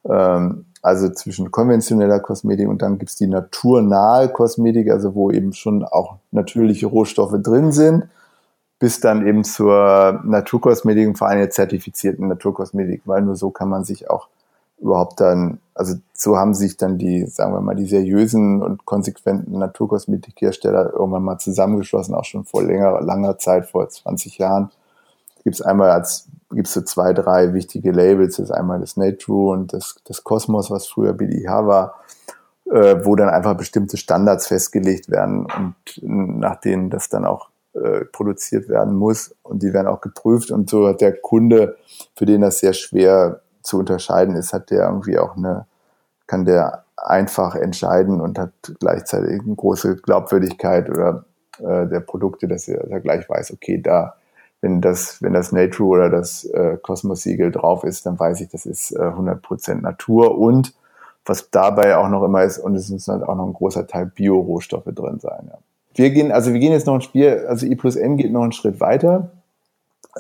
[0.05, 5.85] ähm, also zwischen konventioneller Kosmetik und dann gibt's die naturnahe Kosmetik, also wo eben schon
[5.85, 8.09] auch natürliche Rohstoffe drin sind,
[8.81, 13.69] bis dann eben zur Naturkosmetik und vor allem der zertifizierten Naturkosmetik, weil nur so kann
[13.69, 14.27] man sich auch
[14.83, 19.59] überhaupt dann, also so haben sich dann die, sagen wir mal, die seriösen und konsequenten
[19.59, 24.71] Naturkosmetikhersteller irgendwann mal zusammengeschlossen, auch schon vor länger, langer Zeit, vor 20 Jahren.
[25.45, 28.97] Gibt es einmal als, gibt es so zwei, drei wichtige Labels, das ist einmal das
[28.97, 31.95] Natrue und das, das Cosmos, was früher BDIH war,
[32.71, 38.05] äh, wo dann einfach bestimmte Standards festgelegt werden und nach denen das dann auch äh,
[38.07, 39.35] produziert werden muss.
[39.43, 40.51] Und die werden auch geprüft.
[40.51, 41.77] Und so hat der Kunde,
[42.15, 45.67] für den das sehr schwer zu unterscheiden ist, hat der irgendwie auch eine,
[46.27, 51.25] kann der einfach entscheiden und hat gleichzeitig eine große Glaubwürdigkeit oder
[51.59, 54.15] äh, der Produkte, dass er, dass er gleich weiß, okay, da,
[54.61, 58.67] wenn das, wenn das Nature oder das äh, Kosmos-Siegel drauf ist, dann weiß ich, das
[58.67, 60.75] ist äh, 100% Natur und
[61.25, 64.07] was dabei auch noch immer ist, und es müssen halt auch noch ein großer Teil
[64.07, 65.51] Bio-Rohstoffe drin sein.
[65.51, 65.59] Ja.
[65.95, 68.43] Wir gehen, also wir gehen jetzt noch ein Spiel, also I plus M geht noch
[68.43, 69.31] einen Schritt weiter.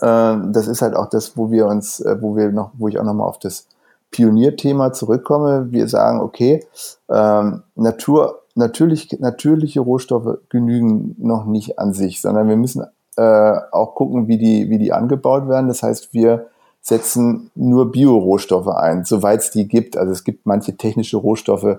[0.00, 2.98] Ähm, das ist halt auch das, wo wir uns, äh, wo wir noch, wo ich
[2.98, 3.66] auch nochmal auf das
[4.11, 5.72] Pionierthema zurückkomme.
[5.72, 6.64] Wir sagen, okay,
[7.11, 12.85] ähm, Natur, natürlich, natürliche Rohstoffe genügen noch nicht an sich, sondern wir müssen
[13.16, 15.68] äh, auch gucken, wie die, wie die angebaut werden.
[15.68, 16.46] Das heißt, wir
[16.81, 19.96] setzen nur Biorohstoffe ein, soweit es die gibt.
[19.96, 21.78] Also es gibt manche technische Rohstoffe,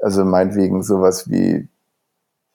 [0.00, 1.68] also meinetwegen sowas wie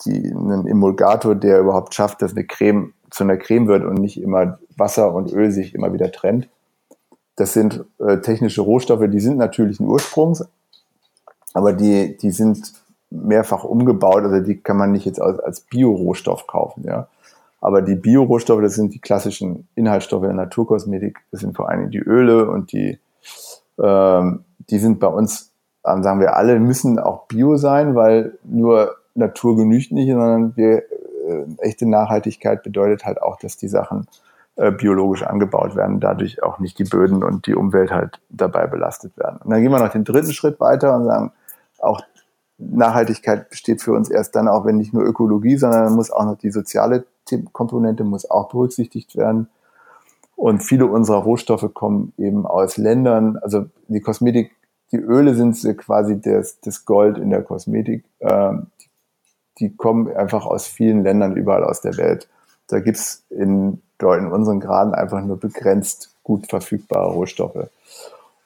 [0.06, 4.22] die, einen Emulgator, der überhaupt schafft, dass eine Creme zu einer Creme wird und nicht
[4.22, 6.48] immer Wasser und Öl sich immer wieder trennt.
[7.36, 10.46] Das sind äh, technische Rohstoffe, die sind natürlichen Ursprungs,
[11.54, 12.74] aber die, die sind
[13.10, 17.08] mehrfach umgebaut, also die kann man nicht jetzt als, als Biorohstoff kaufen, ja.
[17.62, 21.98] Aber die Biorohstoffe, das sind die klassischen Inhaltsstoffe der Naturkosmetik, das sind vor allem die
[21.98, 23.00] Öle und die,
[23.82, 25.52] ähm, die sind bei uns,
[25.84, 30.84] sagen wir alle, müssen auch Bio sein, weil nur Natur genügt nicht, sondern wir
[31.60, 34.08] echte Nachhaltigkeit bedeutet halt auch, dass die Sachen
[34.56, 39.18] äh, biologisch angebaut werden, dadurch auch nicht die Böden und die Umwelt halt dabei belastet
[39.18, 39.40] werden.
[39.44, 41.32] Und dann gehen wir noch den dritten Schritt weiter und sagen,
[41.80, 42.02] auch
[42.58, 46.38] Nachhaltigkeit besteht für uns erst dann auch, wenn nicht nur Ökologie, sondern muss auch noch
[46.38, 47.06] die soziale
[47.54, 49.48] Komponente muss auch berücksichtigt werden.
[50.36, 54.52] Und viele unserer Rohstoffe kommen eben aus Ländern, also die Kosmetik,
[54.92, 58.04] die Öle sind quasi das, das Gold in der Kosmetik.
[58.20, 58.89] Ähm, die
[59.78, 62.28] kommen einfach aus vielen Ländern überall aus der Welt.
[62.68, 67.68] Da gibt's in, in unseren Graden einfach nur begrenzt gut verfügbare Rohstoffe.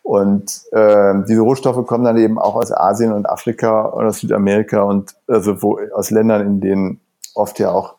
[0.02, 4.84] Und äh, diese Rohstoffe kommen dann eben auch aus Asien und Afrika und aus Südamerika
[4.84, 7.00] und also wo, aus Ländern, in denen
[7.36, 7.96] oft ja auch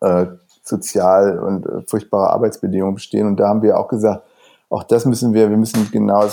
[0.00, 0.26] äh,
[0.62, 3.26] sozial und äh, furchtbare Arbeitsbedingungen bestehen.
[3.26, 4.22] Und da haben wir auch gesagt,
[4.68, 6.26] auch das müssen wir, wir müssen genau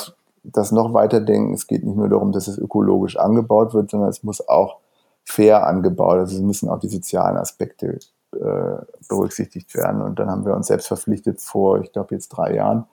[0.43, 1.53] das noch weiter denken.
[1.53, 4.77] Es geht nicht nur darum, dass es ökologisch angebaut wird, sondern es muss auch
[5.25, 6.19] fair angebaut.
[6.19, 7.99] Also es müssen auch die sozialen Aspekte
[8.33, 8.77] äh,
[9.09, 10.01] berücksichtigt werden.
[10.01, 12.85] Und dann haben wir uns selbst verpflichtet vor, ich glaube jetzt drei Jahren,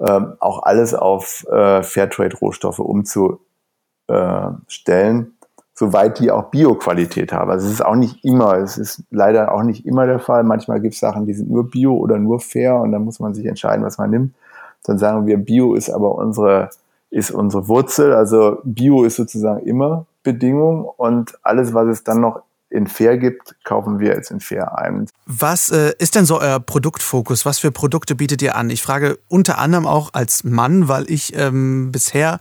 [0.00, 3.38] ähm, auch alles auf äh, Fairtrade-Rohstoffe umzustellen,
[5.74, 7.50] soweit die auch Bio-Qualität haben.
[7.50, 10.42] Also es ist auch nicht immer, es ist leider auch nicht immer der Fall.
[10.42, 13.34] Manchmal gibt es Sachen, die sind nur Bio oder nur fair und dann muss man
[13.34, 14.34] sich entscheiden, was man nimmt.
[14.84, 16.70] Dann sagen wir, Bio ist aber unsere,
[17.12, 18.12] ist unsere Wurzel.
[18.14, 23.54] Also Bio ist sozusagen immer Bedingung und alles, was es dann noch in Fair gibt,
[23.64, 25.06] kaufen wir jetzt in Fair ein.
[25.26, 27.44] Was äh, ist denn so euer Produktfokus?
[27.44, 28.70] Was für Produkte bietet ihr an?
[28.70, 32.40] Ich frage unter anderem auch als Mann, weil ich ähm, bisher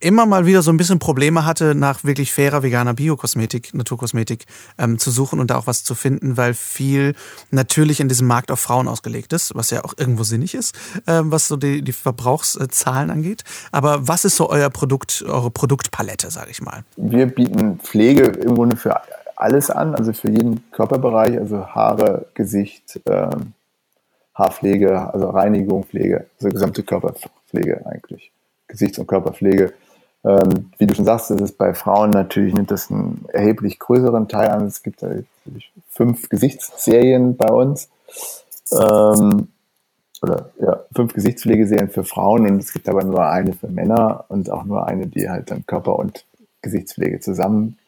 [0.00, 4.46] immer mal wieder so ein bisschen Probleme hatte, nach wirklich fairer veganer Biokosmetik, Naturkosmetik
[4.78, 7.14] ähm, zu suchen und da auch was zu finden, weil viel
[7.50, 10.74] natürlich in diesem Markt auf Frauen ausgelegt ist, was ja auch irgendwo sinnig ist,
[11.06, 13.44] äh, was so die, die Verbrauchszahlen angeht.
[13.72, 16.82] Aber was ist so euer Produkt, eure Produktpalette, sage ich mal?
[16.96, 19.00] Wir bieten Pflege im Grunde für
[19.36, 23.28] alles an, also für jeden Körperbereich, also Haare, Gesicht, äh,
[24.34, 28.30] Haarpflege, also Reinigung, Pflege, also gesamte Körperpflege eigentlich.
[28.68, 29.72] Gesichts- und Körperpflege.
[30.22, 34.50] Ähm, wie du schon sagst, ist bei Frauen natürlich nimmt das einen erheblich größeren Teil
[34.50, 34.66] an.
[34.66, 35.26] Es gibt natürlich
[35.88, 37.88] fünf Gesichtsserien bei uns.
[38.72, 39.48] Ähm,
[40.22, 44.50] oder ja, fünf Gesichtspflegeserien für Frauen und es gibt aber nur eine für Männer und
[44.50, 46.26] auch nur eine, die halt dann Körper- und
[46.60, 47.78] Gesichtspflege zusammen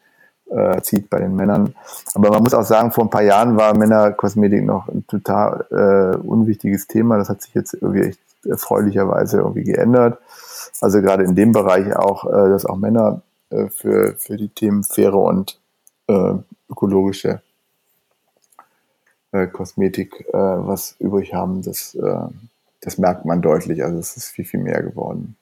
[0.50, 1.74] äh, zieht bei den Männern.
[2.14, 6.16] Aber man muss auch sagen, vor ein paar Jahren war Männerkosmetik noch ein total äh,
[6.16, 7.18] unwichtiges Thema.
[7.18, 10.18] Das hat sich jetzt irgendwie echt erfreulicherweise irgendwie geändert.
[10.80, 14.84] Also gerade in dem Bereich auch, äh, dass auch Männer äh, für, für die Themen
[14.84, 15.60] faire und
[16.08, 16.34] äh,
[16.70, 17.42] ökologische
[19.32, 22.16] äh, Kosmetik äh, was übrig haben, das, äh,
[22.80, 23.82] das merkt man deutlich.
[23.82, 25.36] Also es ist viel, viel mehr geworden.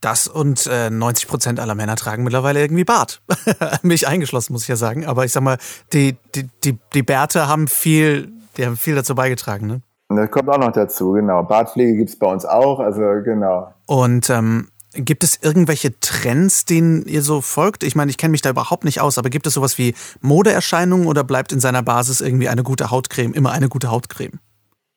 [0.00, 3.22] Das und äh, 90 Prozent aller Männer tragen mittlerweile irgendwie Bart.
[3.82, 5.06] Mich eingeschlossen, muss ich ja sagen.
[5.06, 5.56] Aber ich sag mal,
[5.94, 9.80] die, die, die, die Bärte haben viel, die haben viel dazu beigetragen, ne?
[10.08, 11.42] Das kommt auch noch dazu, genau.
[11.42, 13.72] Bartpflege gibt's bei uns auch, also genau.
[13.86, 17.82] Und ähm, Gibt es irgendwelche Trends, denen ihr so folgt?
[17.82, 21.08] Ich meine, ich kenne mich da überhaupt nicht aus, aber gibt es sowas wie Modeerscheinungen
[21.08, 24.38] oder bleibt in seiner Basis irgendwie eine gute Hautcreme immer eine gute Hautcreme?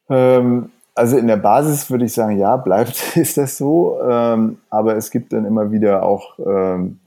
[0.10, 4.00] Ähm, also in der Basis würde ich sagen, ja, bleibt, ist das so.
[4.08, 7.00] Ähm, aber es gibt dann immer wieder auch ähm,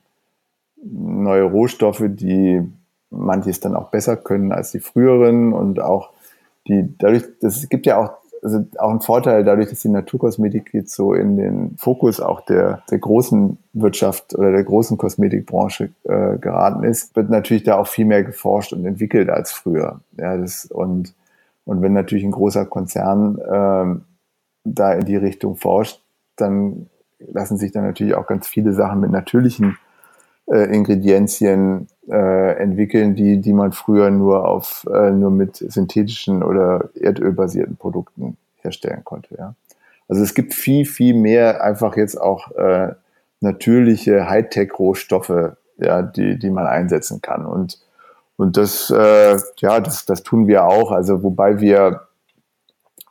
[0.83, 2.61] neue Rohstoffe, die
[3.11, 6.11] manches dann auch besser können als die früheren und auch
[6.69, 10.95] die dadurch, das gibt ja auch also auch ein Vorteil dadurch, dass die Naturkosmetik jetzt
[10.95, 16.85] so in den Fokus auch der, der großen Wirtschaft oder der großen Kosmetikbranche äh, geraten
[16.85, 20.01] ist, wird natürlich da auch viel mehr geforscht und entwickelt als früher.
[20.17, 21.15] Ja, das, und
[21.65, 24.01] und wenn natürlich ein großer Konzern äh,
[24.65, 26.03] da in die Richtung forscht,
[26.37, 29.79] dann lassen sich dann natürlich auch ganz viele Sachen mit natürlichen
[30.47, 36.91] äh, Ingredienzien äh, entwickeln, die, die man früher nur auf äh, nur mit synthetischen oder
[36.95, 39.37] erdölbasierten Produkten herstellen konnte.
[39.39, 39.55] Ja.
[40.09, 42.95] Also es gibt viel, viel mehr einfach jetzt auch äh,
[43.41, 47.47] natürliche Hightech-Rohstoffe, ja, die, die man einsetzen kann.
[47.47, 47.79] Und
[48.41, 50.93] und das, äh, ja, das, das tun wir auch.
[50.93, 52.07] Also wobei wir,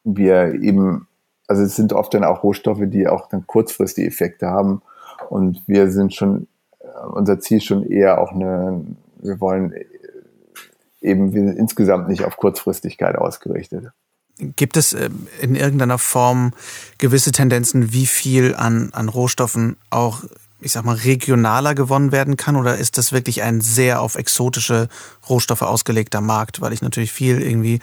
[0.03, 1.07] wir eben,
[1.47, 4.81] also es sind oft dann auch Rohstoffe, die auch dann kurzfristige Effekte haben.
[5.29, 6.47] Und wir sind schon,
[7.13, 8.85] unser Ziel schon eher auch eine,
[9.21, 9.73] wir wollen
[11.01, 13.91] eben, wir sind insgesamt nicht auf Kurzfristigkeit ausgerichtet.
[14.37, 15.09] Gibt es äh,
[15.41, 16.53] in irgendeiner Form
[16.97, 20.23] gewisse Tendenzen, wie viel an, an Rohstoffen auch
[20.61, 22.55] ich sag mal, regionaler gewonnen werden kann?
[22.55, 24.87] Oder ist das wirklich ein sehr auf exotische
[25.29, 26.61] Rohstoffe ausgelegter Markt?
[26.61, 27.79] Weil ich natürlich viel irgendwie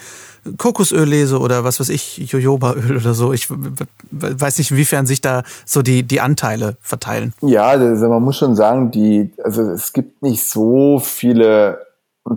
[0.58, 3.32] Kokosöl lese oder was weiß ich, Jojobaöl oder so.
[3.32, 7.32] Ich weiß nicht, inwiefern sich da so die, die Anteile verteilen.
[7.40, 11.86] Ja, also man muss schon sagen, die, also es gibt nicht so viele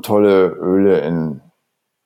[0.02, 1.41] tolle Öle in,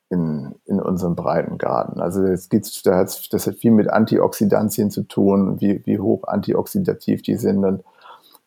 [0.10, 2.02] in, in unserem Breitengarten.
[2.02, 6.24] Also es geht, das hat, das hat viel mit Antioxidantien zu tun, wie, wie hoch
[6.28, 7.64] antioxidativ die sind.
[7.66, 7.84] Und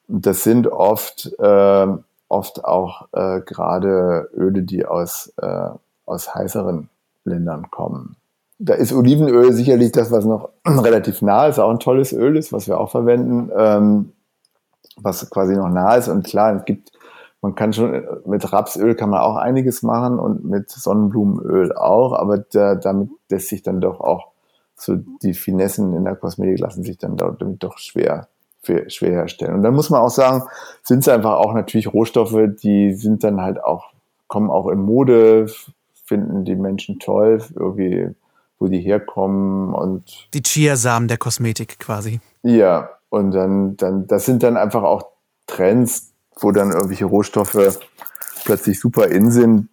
[0.09, 1.87] das sind oft, äh,
[2.29, 5.69] oft auch äh, gerade Öle, die aus, äh,
[6.05, 6.89] aus heißeren
[7.25, 8.17] Ländern kommen.
[8.59, 12.53] Da ist Olivenöl sicherlich das, was noch relativ nah ist, auch ein tolles Öl ist,
[12.53, 14.13] was wir auch verwenden, ähm,
[14.97, 16.09] was quasi noch nah ist.
[16.09, 16.93] Und klar, es gibt
[17.43, 22.39] man kann schon, mit Rapsöl kann man auch einiges machen und mit Sonnenblumenöl auch, aber
[22.39, 24.33] da, damit lässt sich dann doch auch
[24.75, 28.27] so die Finessen in der Kosmetik lassen sich dann damit doch schwer,
[28.89, 29.55] schwer herstellen.
[29.55, 30.45] Und dann muss man auch sagen,
[30.83, 33.93] sind es einfach auch natürlich Rohstoffe, die sind dann halt auch,
[34.27, 35.47] kommen auch in Mode,
[36.05, 38.09] finden die Menschen toll, irgendwie,
[38.59, 40.29] wo die herkommen und.
[40.35, 42.21] Die Chiasamen der Kosmetik quasi.
[42.43, 45.07] Ja, und dann, dann, das sind dann einfach auch
[45.47, 47.81] Trends, wo dann irgendwelche Rohstoffe
[48.45, 49.69] plötzlich super in sind,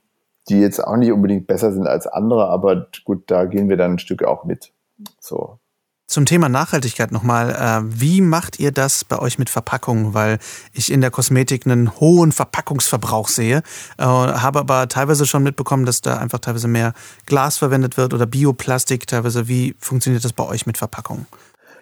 [0.50, 3.94] die jetzt auch nicht unbedingt besser sind als andere, aber gut, da gehen wir dann
[3.94, 4.72] ein Stück auch mit.
[5.20, 5.60] So.
[6.08, 7.52] Zum Thema Nachhaltigkeit nochmal.
[7.52, 10.14] Äh, wie macht ihr das bei euch mit Verpackungen?
[10.14, 10.38] Weil
[10.74, 13.64] ich in der Kosmetik einen hohen Verpackungsverbrauch sehe,
[13.98, 16.94] äh, habe aber teilweise schon mitbekommen, dass da einfach teilweise mehr
[17.26, 19.48] Glas verwendet wird oder Bioplastik teilweise.
[19.48, 21.26] Wie funktioniert das bei euch mit Verpackungen?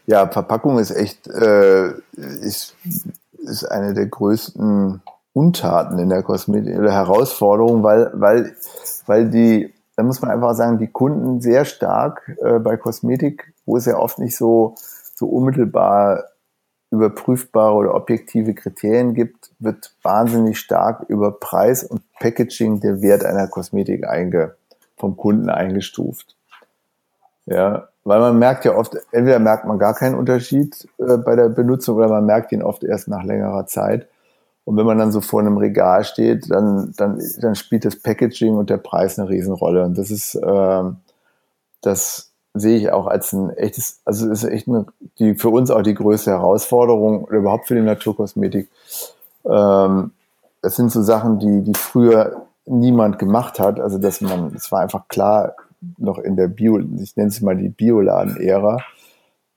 [0.06, 2.76] Ja, Verpackung ist echt, äh, ist,
[3.44, 5.02] ist eine der größten
[5.34, 8.56] Untaten in der Kosmetik oder Herausforderungen, weil, weil,
[9.06, 13.78] weil die, da muss man einfach sagen, die Kunden sehr stark äh, bei Kosmetik, wo
[13.78, 14.76] es ja oft nicht so,
[15.16, 16.26] so unmittelbar
[16.92, 23.48] überprüfbare oder objektive Kriterien gibt, wird wahnsinnig stark über Preis und Packaging der Wert einer
[23.48, 24.56] Kosmetik einge,
[24.98, 26.36] vom Kunden eingestuft.
[27.46, 31.48] Ja, weil man merkt ja oft, entweder merkt man gar keinen Unterschied äh, bei der
[31.48, 34.08] Benutzung oder man merkt ihn oft erst nach längerer Zeit.
[34.66, 38.56] Und wenn man dann so vor einem Regal steht, dann, dann, dann spielt das Packaging
[38.56, 39.86] und der Preis eine Riesenrolle.
[39.86, 40.84] Und das ist, äh,
[41.82, 44.86] das sehe ich auch als ein echtes, also ist echt eine,
[45.20, 48.70] die für uns auch die größte Herausforderung oder überhaupt für die Naturkosmetik.
[49.46, 50.12] Ähm,
[50.62, 53.80] das sind so Sachen, die, die früher niemand gemacht hat.
[53.80, 55.56] Also dass man, es war einfach klar,
[55.98, 58.78] noch in der Bio, ich nenne es mal die Bioladen-Ära,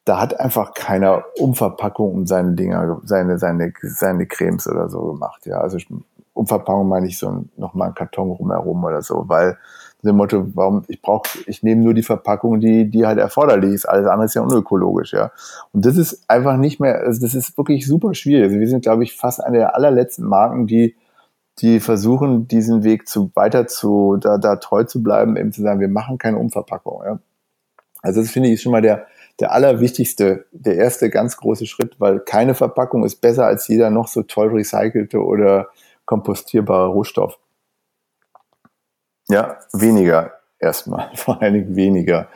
[0.04, 5.46] da hat einfach keiner Umverpackung um seine Dinger, seine, seine, seine Cremes oder so gemacht.
[5.46, 5.78] Ja, also
[6.34, 9.58] Umverpackung meine ich so nochmal ein Karton rumherum oder so, weil
[10.06, 13.86] dem Motto, warum, ich brauche, ich nehme nur die Verpackung, die, die halt erforderlich ist.
[13.86, 15.32] Alles andere ist ja unökologisch, ja.
[15.72, 18.44] Und das ist einfach nicht mehr, also das ist wirklich super schwierig.
[18.44, 20.96] Also wir sind, glaube ich, fast eine der allerletzten Marken, die
[21.58, 25.80] die versuchen, diesen Weg zu weiter zu, da, da treu zu bleiben, eben zu sagen,
[25.80, 27.02] wir machen keine Umverpackung.
[27.04, 27.18] Ja.
[28.02, 29.06] Also das finde ich schon mal der,
[29.40, 34.08] der allerwichtigste, der erste ganz große Schritt, weil keine Verpackung ist besser als jeder noch
[34.08, 35.68] so toll recycelte oder
[36.04, 37.38] kompostierbare Rohstoff.
[39.28, 42.28] Ja, weniger erstmal, vor allen Dingen weniger.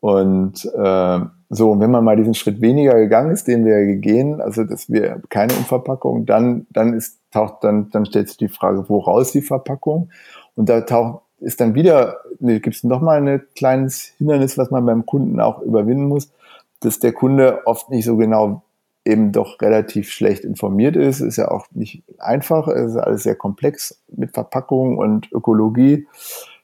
[0.00, 4.64] Und äh, so, wenn man mal diesen Schritt weniger gegangen ist, den wir gehen, also
[4.64, 9.32] dass wir keine Umverpackung, dann, dann ist, taucht, dann, dann stellt sich die Frage, woraus
[9.32, 10.10] die Verpackung?
[10.54, 14.86] Und da taucht, ist dann wieder, ne, gibt es nochmal ein kleines Hindernis, was man
[14.86, 16.32] beim Kunden auch überwinden muss,
[16.80, 18.62] dass der Kunde oft nicht so genau
[19.06, 21.20] eben doch relativ schlecht informiert ist.
[21.20, 26.06] Ist ja auch nicht einfach, es ist alles sehr komplex mit Verpackung und Ökologie.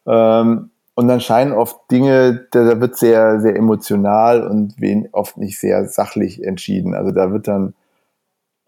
[0.06, 4.74] Ähm, und dann scheinen oft Dinge, da wird sehr, sehr emotional und
[5.12, 6.94] oft nicht sehr sachlich entschieden.
[6.94, 7.74] Also da wird dann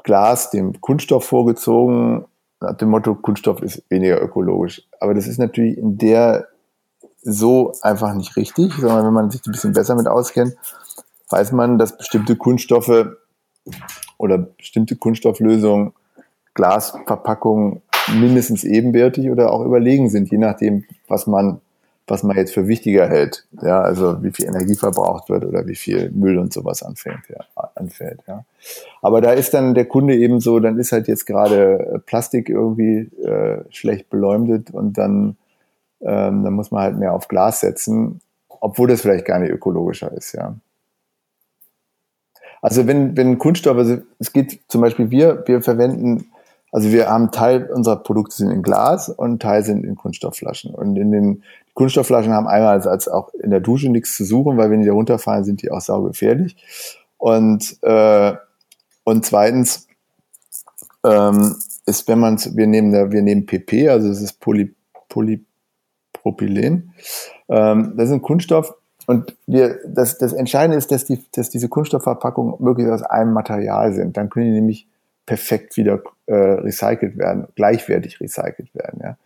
[0.03, 2.25] Glas dem Kunststoff vorgezogen,
[2.61, 4.83] nach dem Motto, Kunststoff ist weniger ökologisch.
[5.01, 6.49] Aber das ist natürlich in der
[7.23, 10.55] so einfach nicht richtig, sondern wenn man sich ein bisschen besser mit auskennt,
[11.31, 13.07] weiß man, dass bestimmte Kunststoffe
[14.19, 15.93] oder bestimmte Kunststofflösungen
[16.55, 17.83] Glasverpackungen
[18.21, 21.61] mindestens ebenwertig oder auch überlegen sind, je nachdem, was man
[22.07, 23.47] was man jetzt für wichtiger hält.
[23.63, 27.21] Ja, also wie viel Energie verbraucht wird oder wie viel Müll und sowas anfällt.
[27.29, 28.45] Ja, anfällt, ja.
[29.01, 32.51] Aber da ist dann der Kunde eben so, dann ist halt jetzt gerade äh, Plastik
[32.51, 35.37] irgendwie äh, schlecht beleumdet und dann,
[36.03, 40.13] ähm, dann muss man halt mehr auf Glas setzen, obwohl das vielleicht gar nicht ökologischer
[40.13, 40.55] ist, ja.
[42.65, 46.31] Also wenn, wenn Kunststoff, also es geht zum Beispiel, wir, wir verwenden
[46.73, 50.75] also wir haben Teil unserer Produkte sind in Glas und Teil sind in Kunststoffflaschen.
[50.75, 54.57] Und in den Kunststoffflaschen haben einmal als, als auch in der Dusche nichts zu suchen,
[54.57, 56.57] weil wenn die da runterfallen, sind die auch saugefährlich.
[57.17, 58.33] Und, äh,
[59.05, 59.87] und zweitens
[61.05, 61.55] ähm,
[61.87, 64.75] ist, wenn man wir nehmen da, wir nehmen PP, also das ist Poly,
[65.11, 66.93] Polypropylen.
[67.51, 68.75] Ähm, das ist ein Kunststoff,
[69.07, 73.93] und wir, das, das Entscheidende ist, dass, die, dass diese Kunststoffverpackungen wirklich aus einem Material
[73.93, 74.17] sind.
[74.17, 74.87] Dann können die nämlich
[75.27, 79.01] perfekt wieder äh, recycelt werden, gleichwertig recycelt werden.
[79.03, 79.17] Ja.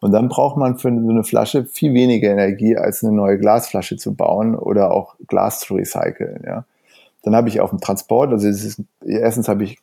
[0.00, 3.96] Und dann braucht man für so eine Flasche viel weniger Energie, als eine neue Glasflasche
[3.96, 6.42] zu bauen oder auch Glas zu recyceln.
[6.46, 6.64] Ja.
[7.22, 9.78] Dann habe ich auf dem Transport, also ist, erstens habe ich,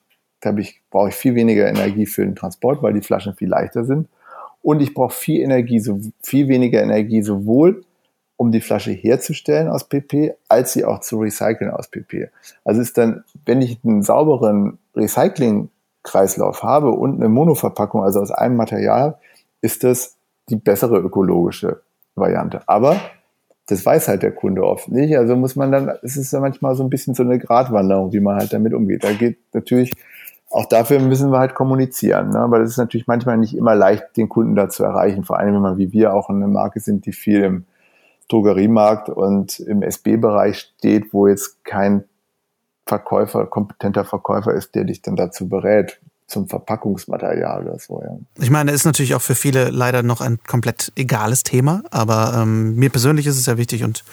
[0.46, 3.84] hab ich, brauche ich viel weniger Energie für den Transport, weil die Flaschen viel leichter
[3.84, 4.08] sind.
[4.62, 7.84] Und ich brauche viel Energie, so viel weniger Energie sowohl
[8.42, 12.32] um die Flasche herzustellen aus PP, als sie auch zu recyceln aus PP.
[12.66, 15.70] Also ist dann, wenn ich einen sauberen Recycling
[16.02, 19.20] Kreislauf habe und eine Monoverpackung, also aus einem Material,
[19.62, 20.16] ist das
[20.50, 21.82] die bessere ökologische
[22.16, 22.62] Variante.
[22.66, 23.00] Aber
[23.68, 25.16] das weiß halt der Kunde oft nicht.
[25.16, 28.22] Also muss man dann, es ist ja manchmal so ein bisschen so eine Gratwanderung, wie
[28.22, 29.04] man halt damit umgeht.
[29.04, 29.94] Da geht natürlich,
[30.50, 32.30] auch dafür müssen wir halt kommunizieren.
[32.30, 32.40] Ne?
[32.40, 35.26] Aber das ist natürlich manchmal nicht immer leicht, den Kunden da zu erreichen.
[35.26, 37.66] Vor allem, wenn man wie wir auch eine Marke sind, die viel im
[38.32, 42.06] Drogeriemarkt und im SB-Bereich steht, wo jetzt kein
[42.86, 48.02] Verkäufer, kompetenter Verkäufer ist, der dich dann dazu berät zum Verpackungsmaterial oder so.
[48.02, 48.18] Ja.
[48.42, 52.76] Ich meine, ist natürlich auch für viele leider noch ein komplett egales Thema, aber ähm,
[52.76, 54.04] mir persönlich ist es ja wichtig und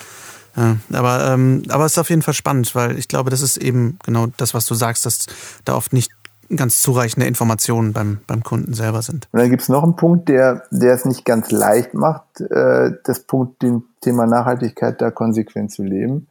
[0.56, 3.58] ja, aber, ähm, aber es ist auf jeden Fall spannend, weil ich glaube, das ist
[3.58, 5.26] eben genau das, was du sagst, dass
[5.64, 6.10] da oft nicht
[6.56, 9.28] ganz zureichende Informationen beim, beim Kunden selber sind.
[9.32, 12.92] Und dann gibt es noch einen Punkt, der, der es nicht ganz leicht macht, äh,
[13.04, 16.28] das Punkt, den Thema Nachhaltigkeit da konsequent zu leben.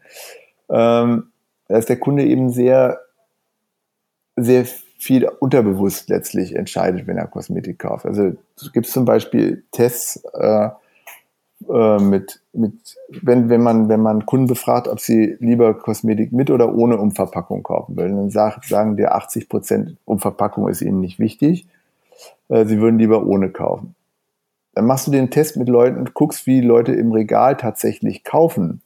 [0.69, 1.27] Ähm,
[1.67, 2.99] da ist der Kunde eben sehr,
[4.35, 4.65] sehr
[4.97, 8.05] viel unterbewusst letztlich entscheidet, wenn er Kosmetik kauft.
[8.05, 10.69] Also es gibt zum Beispiel Tests äh,
[11.69, 12.73] äh, mit, mit
[13.21, 17.63] wenn, wenn man, wenn man Kunden befragt, ob sie lieber Kosmetik mit oder ohne Umverpackung
[17.63, 21.67] kaufen wollen, dann sagt, sagen dir 80 Prozent Umverpackung ist ihnen nicht wichtig.
[22.49, 23.95] Äh, sie würden lieber ohne kaufen.
[24.73, 28.81] Dann machst du den Test mit Leuten und guckst, wie Leute im Regal tatsächlich kaufen.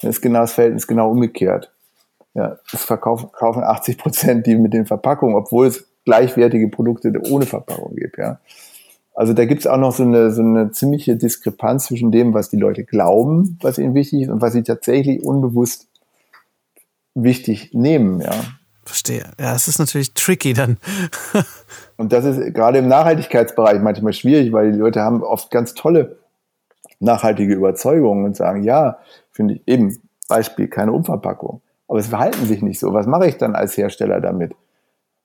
[0.00, 1.72] Dann ist genau das Verhältnis genau umgekehrt.
[2.34, 7.46] Ja, es verkaufen, kaufen 80 Prozent die mit den Verpackungen, obwohl es gleichwertige Produkte ohne
[7.46, 8.18] Verpackung gibt.
[8.18, 8.40] Ja.
[9.14, 12.48] Also da gibt es auch noch so eine, so eine ziemliche Diskrepanz zwischen dem, was
[12.48, 15.88] die Leute glauben, was ihnen wichtig ist, und was sie tatsächlich unbewusst
[17.14, 18.20] wichtig nehmen.
[18.20, 18.32] Ja.
[18.84, 19.24] Verstehe.
[19.38, 20.78] Ja, es ist natürlich tricky dann.
[21.96, 26.18] und das ist gerade im Nachhaltigkeitsbereich manchmal schwierig, weil die Leute haben oft ganz tolle
[26.98, 28.98] nachhaltige Überzeugungen und sagen, ja,
[29.30, 29.98] finde ich eben,
[30.28, 31.60] Beispiel, keine Umverpackung
[31.92, 32.94] aber es verhalten sich nicht so.
[32.94, 34.54] Was mache ich dann als Hersteller damit?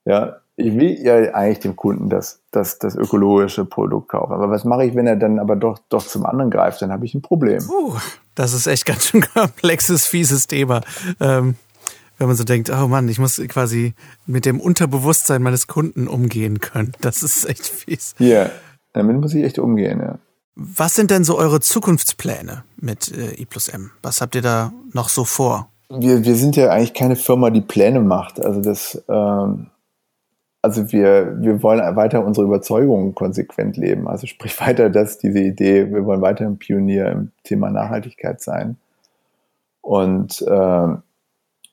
[0.04, 4.32] Ja, ich will ja eigentlich dem Kunden das, das, das ökologische Produkt kaufen.
[4.32, 6.82] Aber was mache ich, wenn er dann aber doch, doch zum anderen greift?
[6.82, 7.62] Dann habe ich ein Problem.
[7.70, 7.94] Uh,
[8.34, 10.80] das ist echt ganz schön komplexes, fieses Thema.
[11.20, 11.54] Ähm,
[12.18, 13.94] wenn man so denkt, oh Mann, ich muss quasi
[14.26, 16.92] mit dem Unterbewusstsein meines Kunden umgehen können.
[17.00, 18.16] Das ist echt fies.
[18.18, 18.50] Ja, yeah.
[18.92, 20.18] damit muss ich echt umgehen, ja.
[20.56, 23.92] Was sind denn so eure Zukunftspläne mit äh, I plus M?
[24.02, 25.68] Was habt ihr da noch so vor?
[25.90, 28.40] wir, wir sind ja eigentlich keine Firma, die Pläne macht.
[28.40, 29.68] Also das, ähm,
[30.62, 34.08] also wir, wir wollen weiter unsere Überzeugungen konsequent leben.
[34.08, 38.76] Also sprich weiter, dass diese Idee, wir wollen weiter ein Pionier im Thema Nachhaltigkeit sein.
[39.80, 40.88] Und, äh,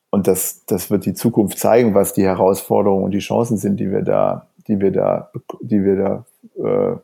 [0.09, 3.91] und das, das wird die Zukunft zeigen, was die Herausforderungen und die Chancen sind, die
[3.91, 5.31] wir da, die wir da,
[5.61, 6.25] die wir da
[6.63, 6.97] äh,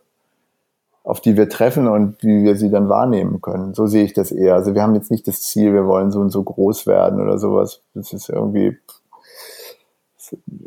[1.04, 3.74] auf die wir treffen und wie wir sie dann wahrnehmen können.
[3.74, 4.54] So sehe ich das eher.
[4.54, 7.40] Also wir haben jetzt nicht das Ziel, wir wollen so und so groß werden oder
[7.40, 7.82] sowas.
[7.96, 8.78] Das ist irgendwie,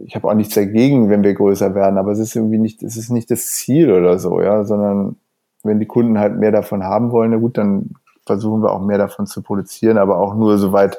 [0.04, 2.96] ich habe auch nichts dagegen, wenn wir größer werden, aber es ist irgendwie nicht, es
[2.96, 5.16] ist nicht das Ziel oder so, ja, sondern
[5.62, 7.90] wenn die Kunden halt mehr davon haben wollen, na gut, dann
[8.26, 10.98] versuchen wir auch mehr davon zu produzieren, aber auch nur soweit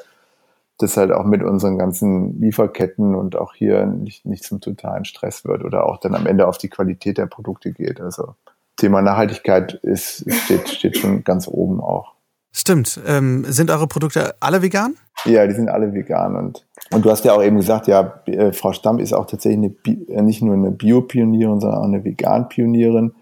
[0.77, 5.45] das halt auch mit unseren ganzen Lieferketten und auch hier nicht, nicht zum totalen Stress
[5.45, 8.01] wird oder auch dann am Ende auf die Qualität der Produkte geht.
[8.01, 8.35] Also
[8.75, 12.13] Thema Nachhaltigkeit ist, steht, steht schon ganz oben auch.
[12.51, 12.99] Stimmt.
[13.05, 14.95] Ähm, sind eure Produkte alle vegan?
[15.23, 16.35] Ja, die sind alle vegan.
[16.35, 19.71] Und, und du hast ja auch eben gesagt, ja, äh, Frau Stamm ist auch tatsächlich
[19.85, 23.13] eine, äh, nicht nur eine Bio-Pionierin, sondern auch eine Vegan-Pionierin.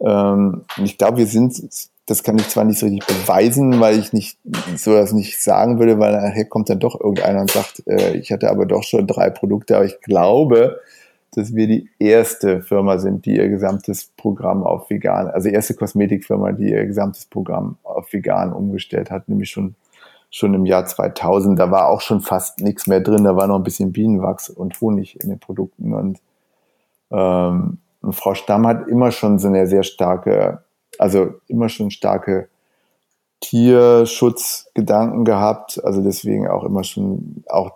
[0.00, 1.58] Ähm, ich glaube, wir sind,
[2.06, 4.38] das kann ich zwar nicht so richtig beweisen, weil ich nicht
[4.76, 8.32] so das nicht sagen würde, weil nachher kommt dann doch irgendeiner und sagt, äh, ich
[8.32, 10.80] hatte aber doch schon drei Produkte, aber ich glaube,
[11.32, 16.52] dass wir die erste Firma sind, die ihr gesamtes Programm auf vegan, also erste Kosmetikfirma,
[16.52, 19.74] die ihr gesamtes Programm auf vegan umgestellt hat, nämlich schon
[20.30, 21.58] schon im Jahr 2000.
[21.58, 23.24] Da war auch schon fast nichts mehr drin.
[23.24, 25.92] Da war noch ein bisschen Bienenwachs und Honig in den Produkten.
[25.92, 26.20] Und,
[27.10, 27.78] ähm,
[28.10, 30.64] Frau Stamm hat immer schon so eine sehr starke,
[30.98, 32.48] also immer schon starke
[33.40, 35.82] Tierschutzgedanken gehabt.
[35.84, 37.72] Also deswegen auch immer schon auch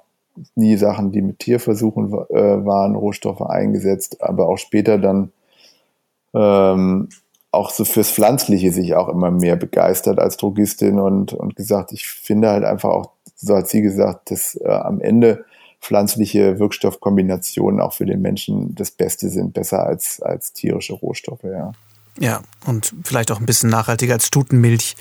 [0.54, 5.32] nie Sachen, die mit Tierversuchen äh, waren, Rohstoffe eingesetzt, aber auch später dann
[6.34, 7.08] ähm,
[7.54, 12.06] auch so fürs Pflanzliche sich auch immer mehr begeistert als Drogistin und, und gesagt, ich
[12.06, 15.44] finde halt einfach auch, so hat sie gesagt, dass äh, am Ende
[15.80, 21.72] pflanzliche Wirkstoffkombinationen auch für den Menschen das Beste sind, besser als, als tierische Rohstoffe, ja.
[22.20, 24.94] Ja, und vielleicht auch ein bisschen nachhaltiger als Stutenmilch.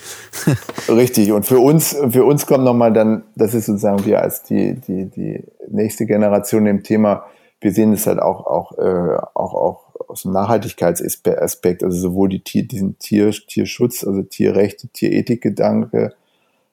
[0.90, 1.32] Richtig.
[1.32, 5.06] Und für uns, für uns kommt nochmal dann, das ist sozusagen wir als die, die,
[5.06, 7.26] die nächste Generation im Thema,
[7.62, 12.42] wir sehen es halt auch, auch, äh, auch, auch aus dem Nachhaltigkeitsaspekt, also sowohl die
[12.42, 16.14] Tier, diesen Tier, Tierschutz, also Tierrechte, Tierethikgedanke,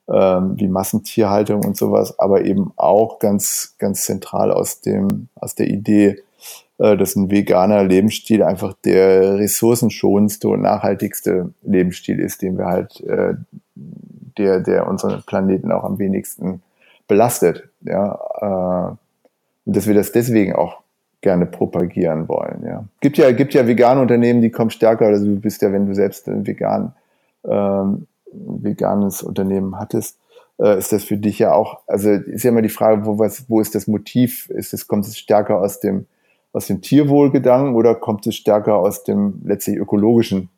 [0.09, 5.69] ähm, wie Massentierhaltung und sowas, aber eben auch ganz, ganz zentral aus dem, aus der
[5.69, 6.23] Idee,
[6.79, 13.01] äh, dass ein veganer Lebensstil einfach der ressourcenschonendste und nachhaltigste Lebensstil ist, den wir halt,
[13.03, 13.35] äh,
[14.39, 16.63] der, der unseren Planeten auch am wenigsten
[17.07, 17.69] belastet.
[17.83, 18.97] Ja, äh,
[19.67, 20.79] und dass wir das deswegen auch
[21.21, 22.63] gerne propagieren wollen.
[22.65, 22.85] Ja.
[23.01, 25.95] Gibt ja, gibt ja vegane Unternehmen, die kommen stärker, also du bist ja, wenn du
[25.95, 26.95] selbst ein vegan,
[27.45, 30.19] ähm, veganes Unternehmen hattest,
[30.59, 33.49] äh, ist das für dich ja auch, also ist ja immer die Frage, wo, was,
[33.49, 34.49] wo ist das Motiv?
[34.51, 36.07] Ist es, kommt es stärker aus dem,
[36.53, 40.49] aus dem Tierwohlgedanken oder kommt es stärker aus dem letztlich ökologischen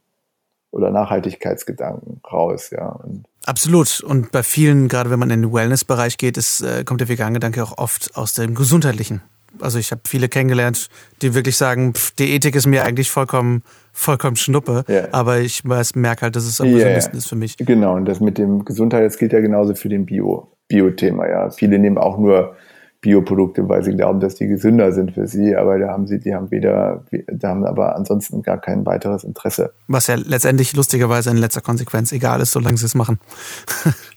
[0.71, 2.89] oder Nachhaltigkeitsgedanken raus, ja.
[2.89, 4.01] Und Absolut.
[4.01, 7.63] Und bei vielen, gerade wenn man in den Wellness-Bereich geht, ist, äh, kommt der Vegan-Gedanke
[7.63, 9.21] auch oft aus dem Gesundheitlichen.
[9.61, 10.89] Also ich habe viele kennengelernt,
[11.21, 15.09] die wirklich sagen, pff, die Ethik ist mir eigentlich vollkommen, vollkommen Schnuppe, ja.
[15.13, 17.57] aber ich merke halt, dass es am ja, gesündesten ist für mich.
[17.59, 21.51] Genau, und das mit dem Gesundheit, das gilt ja genauso für den Bio, Bio-Thema, ja.
[21.51, 22.57] Viele nehmen auch nur
[23.03, 26.35] Bioprodukte, weil sie glauben, dass die gesünder sind für sie, aber da haben sie, die
[26.35, 29.73] haben weder, da haben aber ansonsten gar kein weiteres Interesse.
[29.89, 33.19] Was ja letztendlich lustigerweise in letzter Konsequenz egal ist, solange sie es machen.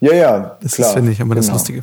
[0.01, 0.57] Ja, ja.
[0.61, 1.47] das klar, ist, finde ich, immer genau.
[1.47, 1.81] das Lustige.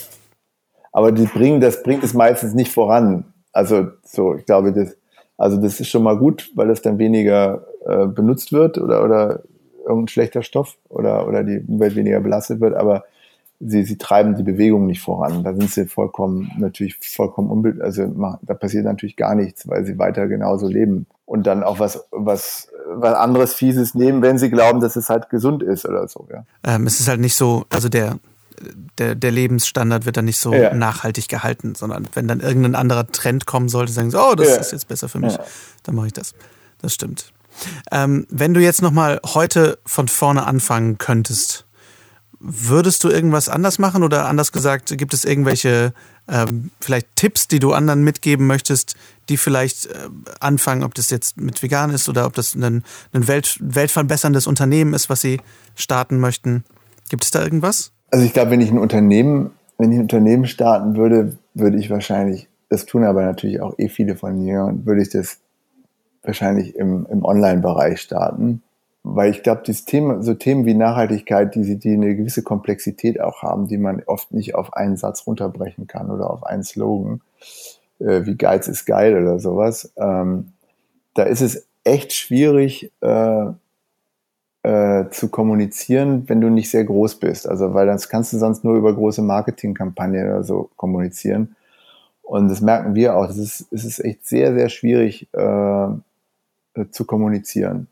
[0.92, 3.31] Aber die bringen, das bringt es meistens nicht voran.
[3.52, 4.96] Also, so, ich glaube, das,
[5.36, 9.42] also das ist schon mal gut, weil das dann weniger äh, benutzt wird oder, oder
[9.80, 13.04] irgendein schlechter Stoff oder, oder die Umwelt weniger belastet wird, aber
[13.60, 15.44] sie, sie treiben die Bewegung nicht voran.
[15.44, 18.06] Da sind sie vollkommen, natürlich vollkommen unbild, also
[18.42, 21.06] da passiert natürlich gar nichts, weil sie weiter genauso leben.
[21.24, 25.30] Und dann auch was, was, was anderes Fieses nehmen, wenn sie glauben, dass es halt
[25.30, 26.44] gesund ist oder so, ja.
[26.64, 28.18] Ähm, es ist halt nicht so, also der,
[28.98, 30.74] der, der Lebensstandard wird dann nicht so ja.
[30.74, 34.56] nachhaltig gehalten, sondern wenn dann irgendein anderer Trend kommen sollte, sagen sie, oh, das ja.
[34.56, 35.44] ist jetzt besser für mich, ja.
[35.84, 36.34] dann mache ich das.
[36.80, 37.32] Das stimmt.
[37.90, 41.66] Ähm, wenn du jetzt nochmal heute von vorne anfangen könntest,
[42.44, 45.94] Würdest du irgendwas anders machen oder anders gesagt, gibt es irgendwelche
[46.26, 48.96] ähm, vielleicht Tipps, die du anderen mitgeben möchtest,
[49.28, 50.08] die vielleicht äh,
[50.40, 52.82] anfangen, ob das jetzt mit vegan ist oder ob das ein,
[53.12, 55.40] ein Welt, weltverbesserndes Unternehmen ist, was sie
[55.76, 56.64] starten möchten?
[57.10, 57.92] Gibt es da irgendwas?
[58.12, 61.90] Also ich glaube, wenn ich ein Unternehmen, wenn ich ein Unternehmen starten würde, würde ich
[61.90, 65.40] wahrscheinlich, das tun aber natürlich auch eh viele von mir, würde ich das
[66.22, 68.62] wahrscheinlich im, im Online-Bereich starten
[69.04, 73.66] weil ich glaube, Thema, so Themen wie Nachhaltigkeit, die, die eine gewisse Komplexität auch haben,
[73.66, 77.20] die man oft nicht auf einen Satz runterbrechen kann oder auf einen Slogan,
[77.98, 79.92] äh, wie Geiz ist geil oder sowas.
[79.96, 80.52] Ähm,
[81.14, 83.46] da ist es echt schwierig äh,
[84.62, 87.48] äh, zu kommunizieren, wenn du nicht sehr groß bist.
[87.48, 91.56] Also, weil das kannst du sonst nur über große Marketingkampagnen oder so kommunizieren.
[92.22, 93.26] Und das merken wir auch.
[93.26, 95.88] Das ist, es ist echt sehr, sehr schwierig äh,
[96.90, 97.88] zu kommunizieren.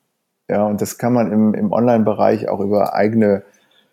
[0.49, 3.43] Ja, und das kann man im, im Online-Bereich auch über eigene,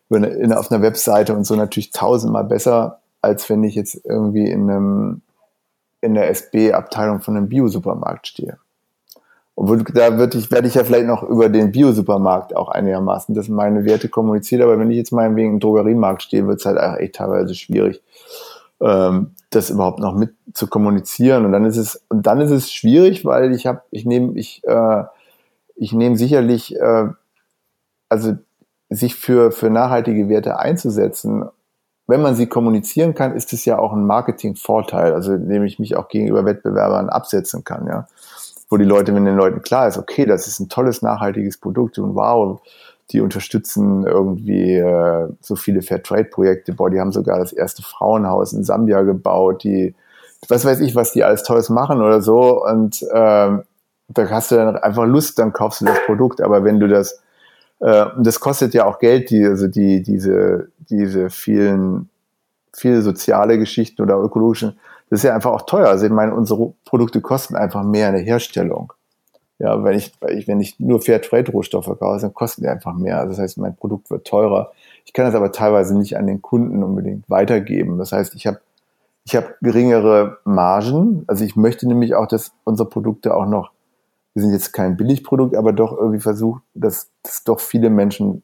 [0.10, 4.06] über eine, in, auf einer Webseite und so natürlich tausendmal besser, als wenn ich jetzt
[4.06, 5.22] irgendwie in einem,
[6.02, 8.58] in der SB-Abteilung von einem Bio-Supermarkt stehe.
[9.60, 13.50] Obwohl, da würde ich, werde ich ja vielleicht noch über den Bio-Supermarkt auch einigermaßen, dass
[13.50, 17.16] meine Werte kommuniziert, aber wenn ich jetzt mal wegen Drogeriemarkt stehe, wird es halt echt
[17.16, 18.04] teilweise schwierig,
[18.80, 21.44] ähm, das überhaupt noch mit zu kommunizieren.
[21.44, 24.62] Und dann ist es, und dann ist es schwierig, weil ich habe, ich nehme, ich,
[24.64, 25.06] äh,
[25.76, 27.08] ich nehme sicherlich, äh,
[28.10, 28.38] also
[28.92, 31.46] sich für, für nachhaltige Werte einzusetzen,
[32.06, 35.98] wenn man sie kommunizieren kann, ist es ja auch ein Marketing-Vorteil, also indem ich mich
[35.98, 38.08] auch gegenüber Wettbewerbern absetzen kann, ja.
[38.70, 41.98] Wo die Leute, wenn den Leuten klar ist, okay, das ist ein tolles, nachhaltiges Produkt
[42.00, 42.62] und wow,
[43.12, 48.66] die unterstützen irgendwie äh, so viele Fairtrade-Projekte, boah, die haben sogar das erste Frauenhaus in
[48.66, 49.96] Sambia gebaut, die,
[50.50, 53.64] was weiß ich, was die alles Tolles machen oder so und ähm,
[54.10, 56.42] da hast du dann einfach Lust, dann kaufst du das Produkt.
[56.42, 57.22] Aber wenn du das,
[57.80, 62.10] äh, das kostet ja auch Geld, die, also die, diese, diese vielen,
[62.74, 64.80] viele soziale Geschichten oder ökologischen,
[65.10, 65.88] das ist ja einfach auch teuer.
[65.88, 68.94] Also ich meine, unsere Produkte kosten einfach mehr in der Herstellung.
[69.60, 73.18] Ja, wenn ich, wenn ich nur Fairtrade-Rohstoffe kaufe, dann kosten die einfach mehr.
[73.20, 74.72] Also das heißt, mein Produkt wird teurer.
[75.06, 77.98] Ich kann das aber teilweise nicht an den Kunden unbedingt weitergeben.
[77.98, 78.60] Das heißt, ich habe
[79.24, 81.24] ich habe geringere Margen.
[81.28, 83.72] Also ich möchte nämlich auch, dass unsere Produkte auch noch
[84.38, 88.44] wir sind jetzt kein Billigprodukt, aber doch irgendwie versucht, dass, dass doch viele Menschen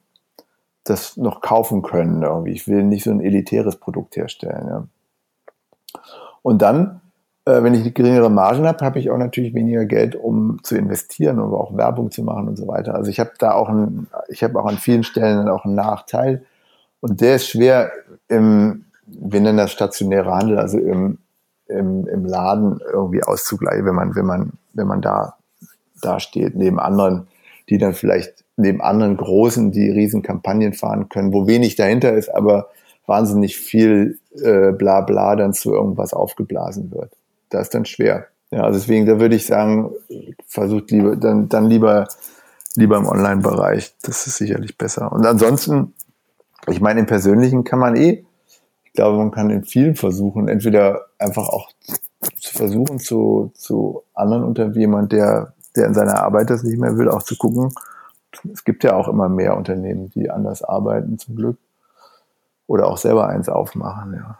[0.84, 2.24] das noch kaufen können.
[2.24, 2.54] Irgendwie.
[2.54, 4.68] Ich will nicht so ein elitäres Produkt herstellen.
[4.68, 4.88] Ja.
[6.44, 7.02] Und dann,
[7.46, 11.40] äh, wenn ich geringere Margen habe, habe ich auch natürlich weniger Geld, um zu investieren,
[11.40, 12.94] um auch Werbung zu machen und so weiter.
[12.94, 16.46] Also ich habe da auch ein, ich habe auch an vielen Stellen auch einen Nachteil.
[17.00, 17.92] Und der ist schwer
[18.28, 21.18] im, wir nennen das stationäre Handel, also im,
[21.68, 25.38] im, im Laden irgendwie auszugleichen, wenn man, wenn man, wenn man da
[26.02, 27.28] dasteht, neben anderen,
[27.70, 32.30] die dann vielleicht neben anderen Großen, die riesen Kampagnen fahren können, wo wenig dahinter ist,
[32.30, 32.68] aber
[33.06, 37.14] wahnsinnig viel äh, bla bla dann zu irgendwas aufgeblasen wird.
[37.50, 38.28] Das ist dann schwer.
[38.52, 39.92] Ja, also deswegen, da würde ich sagen,
[40.48, 42.08] versucht lieber, dann, dann lieber,
[42.76, 43.96] lieber im Online-Bereich.
[44.04, 45.12] Das ist sicherlich besser.
[45.12, 45.94] Und ansonsten,
[46.68, 48.26] ich meine, im Persönlichen kann man eh,
[48.94, 51.72] ich glaube, man kann in vielen versuchen, entweder einfach auch
[52.40, 56.96] zu versuchen, zu, zu anderen unter jemand, der, der in seiner Arbeit das nicht mehr
[56.96, 57.74] will, auch zu gucken.
[58.54, 61.58] Es gibt ja auch immer mehr Unternehmen, die anders arbeiten, zum Glück.
[62.68, 64.40] Oder auch selber eins aufmachen, ja.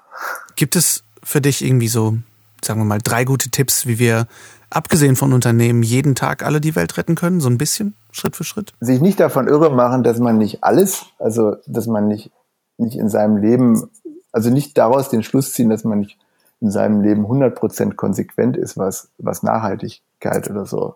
[0.56, 2.18] Gibt es für dich irgendwie so,
[2.64, 4.28] sagen wir mal, drei gute Tipps, wie wir,
[4.70, 7.42] abgesehen von Unternehmen, jeden Tag alle die Welt retten können?
[7.42, 8.74] So ein bisschen, Schritt für Schritt?
[8.80, 12.32] Sich nicht davon irre machen, dass man nicht alles, also dass man nicht,
[12.78, 13.90] nicht in seinem Leben,
[14.32, 16.18] also nicht daraus den Schluss ziehen, dass man nicht
[16.62, 20.96] in seinem Leben 100% konsequent ist, was, was Nachhaltigkeit oder so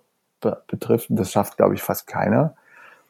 [0.67, 1.09] betrifft.
[1.09, 2.55] Und das schafft, glaube ich, fast keiner.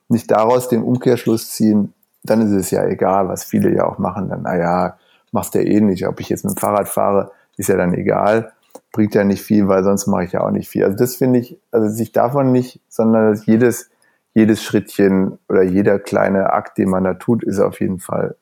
[0.09, 1.93] Nicht daraus den Umkehrschluss ziehen,
[2.29, 4.29] dann ist es ja egal, was viele ja auch machen.
[4.29, 4.97] Dann, naja,
[5.31, 6.07] machst ja eh nicht.
[6.07, 8.53] Ob ich jetzt mit dem Fahrrad fahre, ist ja dann egal.
[8.91, 10.83] Bringt ja nicht viel, weil sonst mache ich ja auch nicht viel.
[10.83, 13.89] Also das finde ich, also sich davon nicht, sondern dass jedes,
[14.33, 18.35] jedes Schrittchen oder jeder kleine Akt, den man da tut, ist auf jeden Fall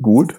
[0.00, 0.36] gut.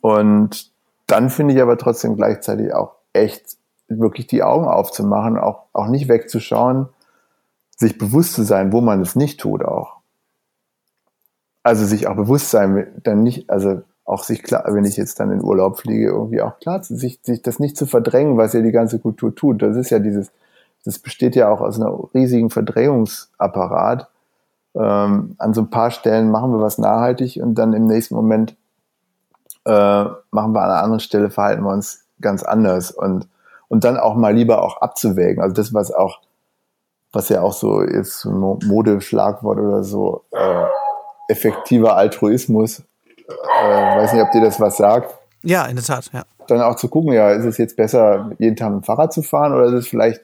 [0.00, 0.70] Und
[1.06, 3.56] dann finde ich aber trotzdem gleichzeitig auch echt
[3.88, 6.88] wirklich die Augen aufzumachen, auch, auch nicht wegzuschauen,
[7.76, 9.97] sich bewusst zu sein, wo man es nicht tut auch.
[11.68, 15.30] Also sich auch bewusst sein, dann nicht, also auch sich klar, wenn ich jetzt dann
[15.30, 18.72] in Urlaub fliege, irgendwie auch klar, sich, sich das nicht zu verdrängen, was ja die
[18.72, 19.60] ganze Kultur tut.
[19.60, 20.32] Das ist ja dieses,
[20.86, 24.08] das besteht ja auch aus einer riesigen Verdrängungsapparat.
[24.76, 28.56] Ähm, an so ein paar Stellen machen wir was nachhaltig und dann im nächsten Moment
[29.66, 33.28] äh, machen wir an einer anderen Stelle, verhalten wir uns ganz anders und,
[33.68, 35.42] und dann auch mal lieber auch abzuwägen.
[35.42, 36.20] Also das, was auch,
[37.12, 40.64] was ja auch so jetzt ein Modeschlagwort oder so, äh,
[41.28, 42.80] effektiver Altruismus,
[43.28, 45.14] äh, weiß nicht, ob dir das was sagt.
[45.42, 46.24] Ja, in der Tat, ja.
[46.48, 49.22] Dann auch zu gucken, ja, ist es jetzt besser, jeden Tag mit dem Fahrrad zu
[49.22, 50.22] fahren oder ist es vielleicht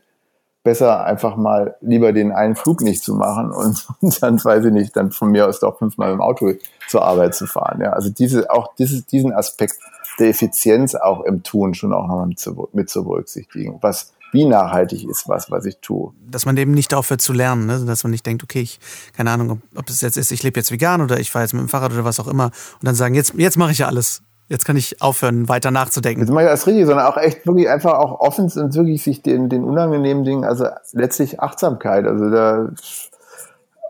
[0.65, 4.73] besser, einfach mal lieber den einen Flug nicht zu machen und, und dann, weiß ich
[4.73, 6.53] nicht, dann von mir aus doch fünfmal im Auto
[6.89, 7.81] zur Arbeit zu fahren.
[7.83, 9.77] Ja, also diese, auch dieses, diesen Aspekt
[10.19, 13.79] der Effizienz auch im Tun schon auch noch mit zu, mit zu berücksichtigen.
[13.81, 16.13] Was, wie nachhaltig ist was, was ich tue.
[16.29, 17.85] Dass man eben nicht aufhört zu lernen, ne?
[17.87, 18.81] dass man nicht denkt, okay, ich,
[19.17, 21.63] keine Ahnung, ob, es jetzt ist, ich lebe jetzt vegan oder ich fahre jetzt mit
[21.63, 24.23] dem Fahrrad oder was auch immer und dann sagen, jetzt, jetzt mache ich ja alles.
[24.49, 26.21] Jetzt kann ich aufhören, weiter nachzudenken.
[26.21, 29.23] Jetzt mache ich das richtig, sondern auch echt wirklich einfach auch offen und wirklich sich
[29.23, 32.69] den, den unangenehmen Dingen, also letztlich Achtsamkeit, also da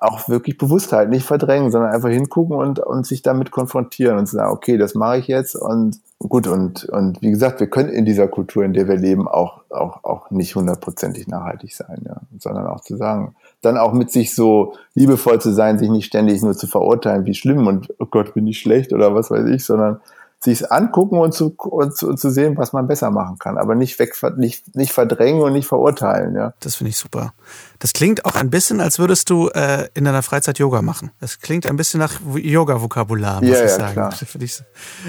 [0.05, 4.53] auch wirklich Bewusstheit, nicht verdrängen, sondern einfach hingucken und, und sich damit konfrontieren und sagen,
[4.53, 8.29] okay, das mache ich jetzt und gut, und, und wie gesagt, wir können in dieser
[8.29, 12.81] Kultur, in der wir leben, auch, auch, auch nicht hundertprozentig nachhaltig sein, ja, sondern auch
[12.81, 16.67] zu sagen, dann auch mit sich so liebevoll zu sein, sich nicht ständig nur zu
[16.67, 20.01] verurteilen, wie schlimm und oh Gott, bin ich schlecht oder was weiß ich, sondern
[20.45, 23.75] sich angucken und zu, und zu, und zu sehen, was man besser machen kann, aber
[23.75, 26.53] nicht weg, nicht, nicht verdrängen und nicht verurteilen, ja.
[26.61, 27.33] Das finde ich super.
[27.79, 31.13] Das klingt auch ein bisschen, als würdest du äh, in deiner Freizeit Yoga machen.
[31.19, 33.93] Das klingt ein bisschen nach Yoga-Vokabular, muss ja, ich ja, sagen.
[33.95, 34.15] Klar.
[34.41, 34.63] Ich,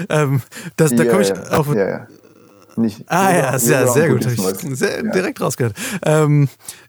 [0.08, 0.40] ähm,
[0.76, 1.74] das, da komme ich ja, auch.
[1.74, 2.06] Ja, ja.
[2.76, 4.22] Nicht ah ja, ja, sehr, sehr gut.
[4.22, 5.10] Sehr, ja.
[5.10, 5.74] Direkt rausgehört.
[6.04, 6.48] Ähm,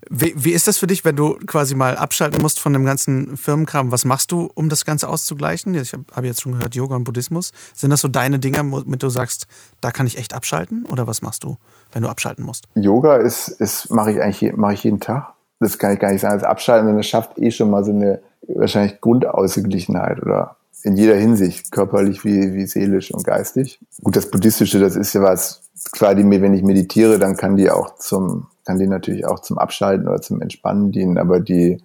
[0.09, 3.37] wie, wie ist das für dich, wenn du quasi mal abschalten musst von dem ganzen
[3.37, 3.91] Firmenkram?
[3.91, 5.75] Was machst du, um das Ganze auszugleichen?
[5.75, 7.51] Ich habe hab jetzt schon gehört, Yoga und Buddhismus.
[7.73, 9.47] Sind das so deine Dinge, mit du sagst,
[9.81, 10.85] da kann ich echt abschalten?
[10.85, 11.57] Oder was machst du,
[11.91, 12.67] wenn du abschalten musst?
[12.75, 15.33] Yoga ist, ist mache ich eigentlich mache ich jeden Tag.
[15.59, 17.91] Das kann ich gar nicht sagen als abschalten, sondern es schafft eh schon mal so
[17.91, 23.79] eine wahrscheinlich Grundausgeglichenheit oder in jeder Hinsicht, körperlich wie, wie seelisch und geistig.
[24.03, 25.61] Gut, das Buddhistische, das ist ja was,
[25.91, 29.57] klar, die, wenn ich meditiere, dann kann die auch zum, kann die natürlich auch zum
[29.57, 31.81] Abschalten oder zum Entspannen dienen, aber die,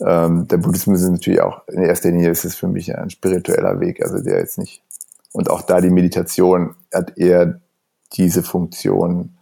[0.00, 3.80] ähm, der Buddhismus ist natürlich auch, in erster Linie ist es für mich ein spiritueller
[3.80, 4.82] Weg, also der jetzt nicht,
[5.32, 7.60] und auch da die Meditation hat eher
[8.12, 9.36] diese Funktion,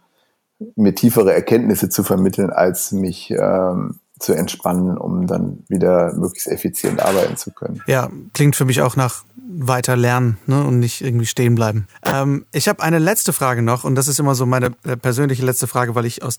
[0.75, 7.01] mir tiefere Erkenntnisse zu vermitteln, als mich ähm, zu entspannen, um dann wieder möglichst effizient
[7.01, 7.81] arbeiten zu können.
[7.87, 11.87] Ja, klingt für mich auch nach weiter lernen ne, und nicht irgendwie stehen bleiben.
[12.05, 15.43] Ähm, ich habe eine letzte Frage noch und das ist immer so meine äh, persönliche
[15.43, 16.37] letzte Frage, weil ich aus,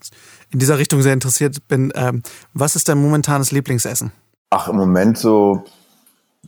[0.51, 1.93] in dieser Richtung sehr interessiert bin.
[1.97, 2.23] Ähm,
[2.55, 4.13] was ist dein momentanes Lieblingsessen?
[4.51, 5.65] Ach, im Moment so,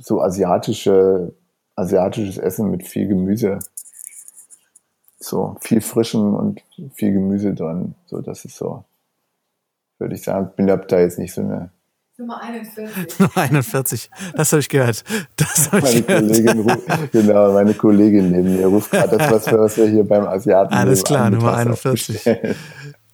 [0.00, 1.34] so asiatische,
[1.74, 3.58] asiatisches Essen mit viel Gemüse.
[5.18, 6.62] So viel Frischen und
[6.94, 7.94] viel Gemüse drin.
[8.06, 8.84] So, das ist so
[10.02, 10.50] würde ich sagen.
[10.56, 11.70] Bin da jetzt nicht so eine.
[12.18, 13.18] Nummer 41.
[13.18, 15.02] Nummer 41, das habe ich gehört.
[15.36, 16.86] Das ich meine gehört.
[16.86, 20.74] Kollegin, genau, meine Kollegin neben mir ruft gerade das, was, was wir hier beim Asiaten
[20.74, 22.22] Alles klar, Nummer 41.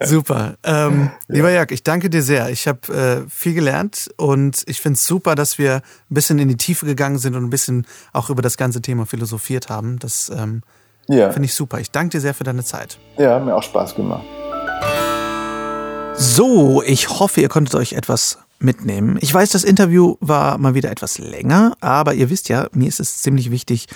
[0.00, 0.54] Super.
[0.62, 1.34] Ähm, ja.
[1.34, 2.50] Lieber Jörg, ich danke dir sehr.
[2.50, 6.48] Ich habe äh, viel gelernt und ich finde es super, dass wir ein bisschen in
[6.48, 9.98] die Tiefe gegangen sind und ein bisschen auch über das ganze Thema philosophiert haben.
[9.98, 10.62] Das ähm,
[11.08, 11.30] ja.
[11.30, 11.80] finde ich super.
[11.80, 12.98] Ich danke dir sehr für deine Zeit.
[13.16, 14.24] Ja, mir auch Spaß gemacht.
[16.20, 19.18] So, ich hoffe, ihr konntet euch etwas mitnehmen.
[19.20, 22.98] Ich weiß, das Interview war mal wieder etwas länger, aber ihr wisst ja, mir ist
[22.98, 23.86] es ziemlich wichtig,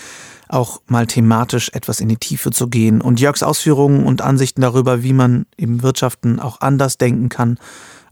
[0.49, 3.01] auch mal thematisch etwas in die Tiefe zu gehen.
[3.01, 7.59] Und Jörgs Ausführungen und Ansichten darüber, wie man im Wirtschaften auch anders denken kann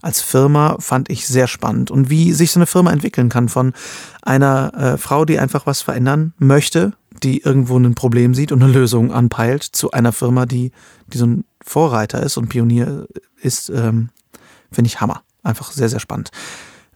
[0.01, 1.89] als Firma, fand ich sehr spannend.
[1.89, 3.71] Und wie sich so eine Firma entwickeln kann von
[4.21, 6.91] einer äh, Frau, die einfach was verändern möchte,
[7.23, 10.71] die irgendwo ein Problem sieht und eine Lösung anpeilt, zu einer Firma, die,
[11.07, 13.07] die so ein Vorreiter ist und Pionier
[13.41, 14.09] ist, ähm,
[14.71, 15.21] finde ich Hammer.
[15.43, 16.31] Einfach sehr, sehr spannend.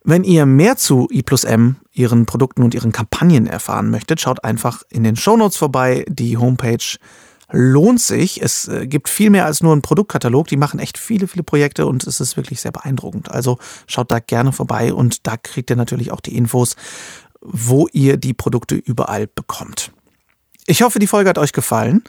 [0.03, 4.43] Wenn ihr mehr zu I plus M, ihren Produkten und ihren Kampagnen erfahren möchtet, schaut
[4.43, 6.05] einfach in den Shownotes vorbei.
[6.07, 6.97] Die Homepage
[7.51, 8.41] lohnt sich.
[8.41, 10.47] Es äh, gibt viel mehr als nur einen Produktkatalog.
[10.47, 13.31] Die machen echt viele, viele Projekte und es ist wirklich sehr beeindruckend.
[13.31, 13.57] Also
[13.87, 16.75] schaut da gerne vorbei und da kriegt ihr natürlich auch die Infos,
[17.41, 19.91] wo ihr die Produkte überall bekommt.
[20.67, 22.03] Ich hoffe, die Folge hat euch gefallen.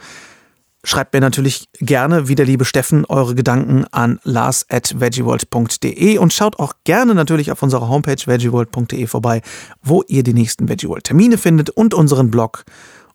[0.83, 6.33] Schreibt mir natürlich gerne, wie der liebe Steffen, eure Gedanken an lars at veggieworld.de und
[6.33, 9.43] schaut auch gerne natürlich auf unserer Homepage veggieworld.de vorbei,
[9.83, 12.65] wo ihr die nächsten Veggieworld Termine findet und unseren Blog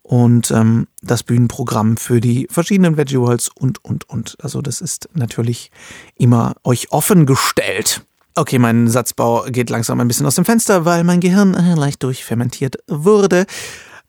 [0.02, 4.36] und ähm, das Bühnenprogramm für die verschiedenen Veggieworlds und, und, und.
[4.42, 5.72] Also das ist natürlich
[6.16, 8.02] immer euch offen gestellt.
[8.36, 12.04] Okay, mein Satzbau geht langsam ein bisschen aus dem Fenster, weil mein Gehirn äh, leicht
[12.04, 13.46] durchfermentiert wurde.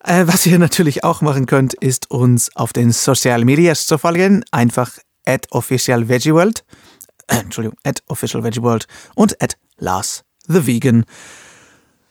[0.04, 4.44] Äh, was ihr natürlich auch machen könnt, ist uns auf den Social Medias zu folgen.
[4.50, 6.64] Einfach at official Veggieworld.
[7.28, 11.04] Äh, Entschuldigung, at official Veggieworld und at Lars the Vegan.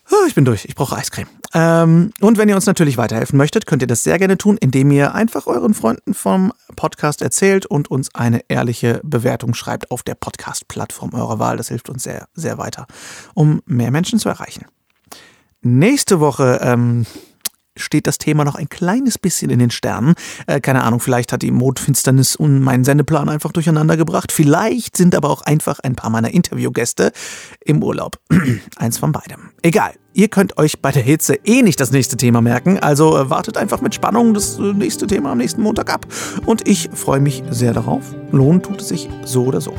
[0.09, 1.27] Oh, ich bin durch, ich brauche Eiscreme.
[1.53, 4.91] Ähm, und wenn ihr uns natürlich weiterhelfen möchtet, könnt ihr das sehr gerne tun, indem
[4.91, 10.15] ihr einfach euren Freunden vom Podcast erzählt und uns eine ehrliche Bewertung schreibt auf der
[10.15, 11.57] Podcast-Plattform eurer Wahl.
[11.57, 12.87] Das hilft uns sehr, sehr weiter,
[13.33, 14.65] um mehr Menschen zu erreichen.
[15.61, 17.05] Nächste Woche ähm,
[17.77, 20.15] steht das Thema noch ein kleines bisschen in den Sternen.
[20.47, 24.31] Äh, keine Ahnung, vielleicht hat die Mondfinsternis und meinen Sendeplan einfach durcheinander gebracht.
[24.31, 27.11] Vielleicht sind aber auch einfach ein paar meiner Interviewgäste
[27.63, 28.19] im Urlaub.
[28.75, 29.51] Eins von beidem.
[29.61, 29.93] Egal.
[30.13, 33.55] Ihr könnt euch bei der Hitze eh nicht das nächste Thema merken, also äh, wartet
[33.55, 36.05] einfach mit Spannung das äh, nächste Thema am nächsten Montag ab.
[36.45, 38.13] Und ich freue mich sehr darauf.
[38.31, 39.73] Lohnen tut es sich so oder so.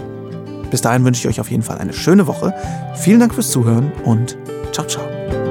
[0.71, 2.55] Bis dahin wünsche ich euch auf jeden Fall eine schöne Woche.
[2.97, 4.39] Vielen Dank fürs Zuhören und
[4.73, 5.42] ciao, ciao.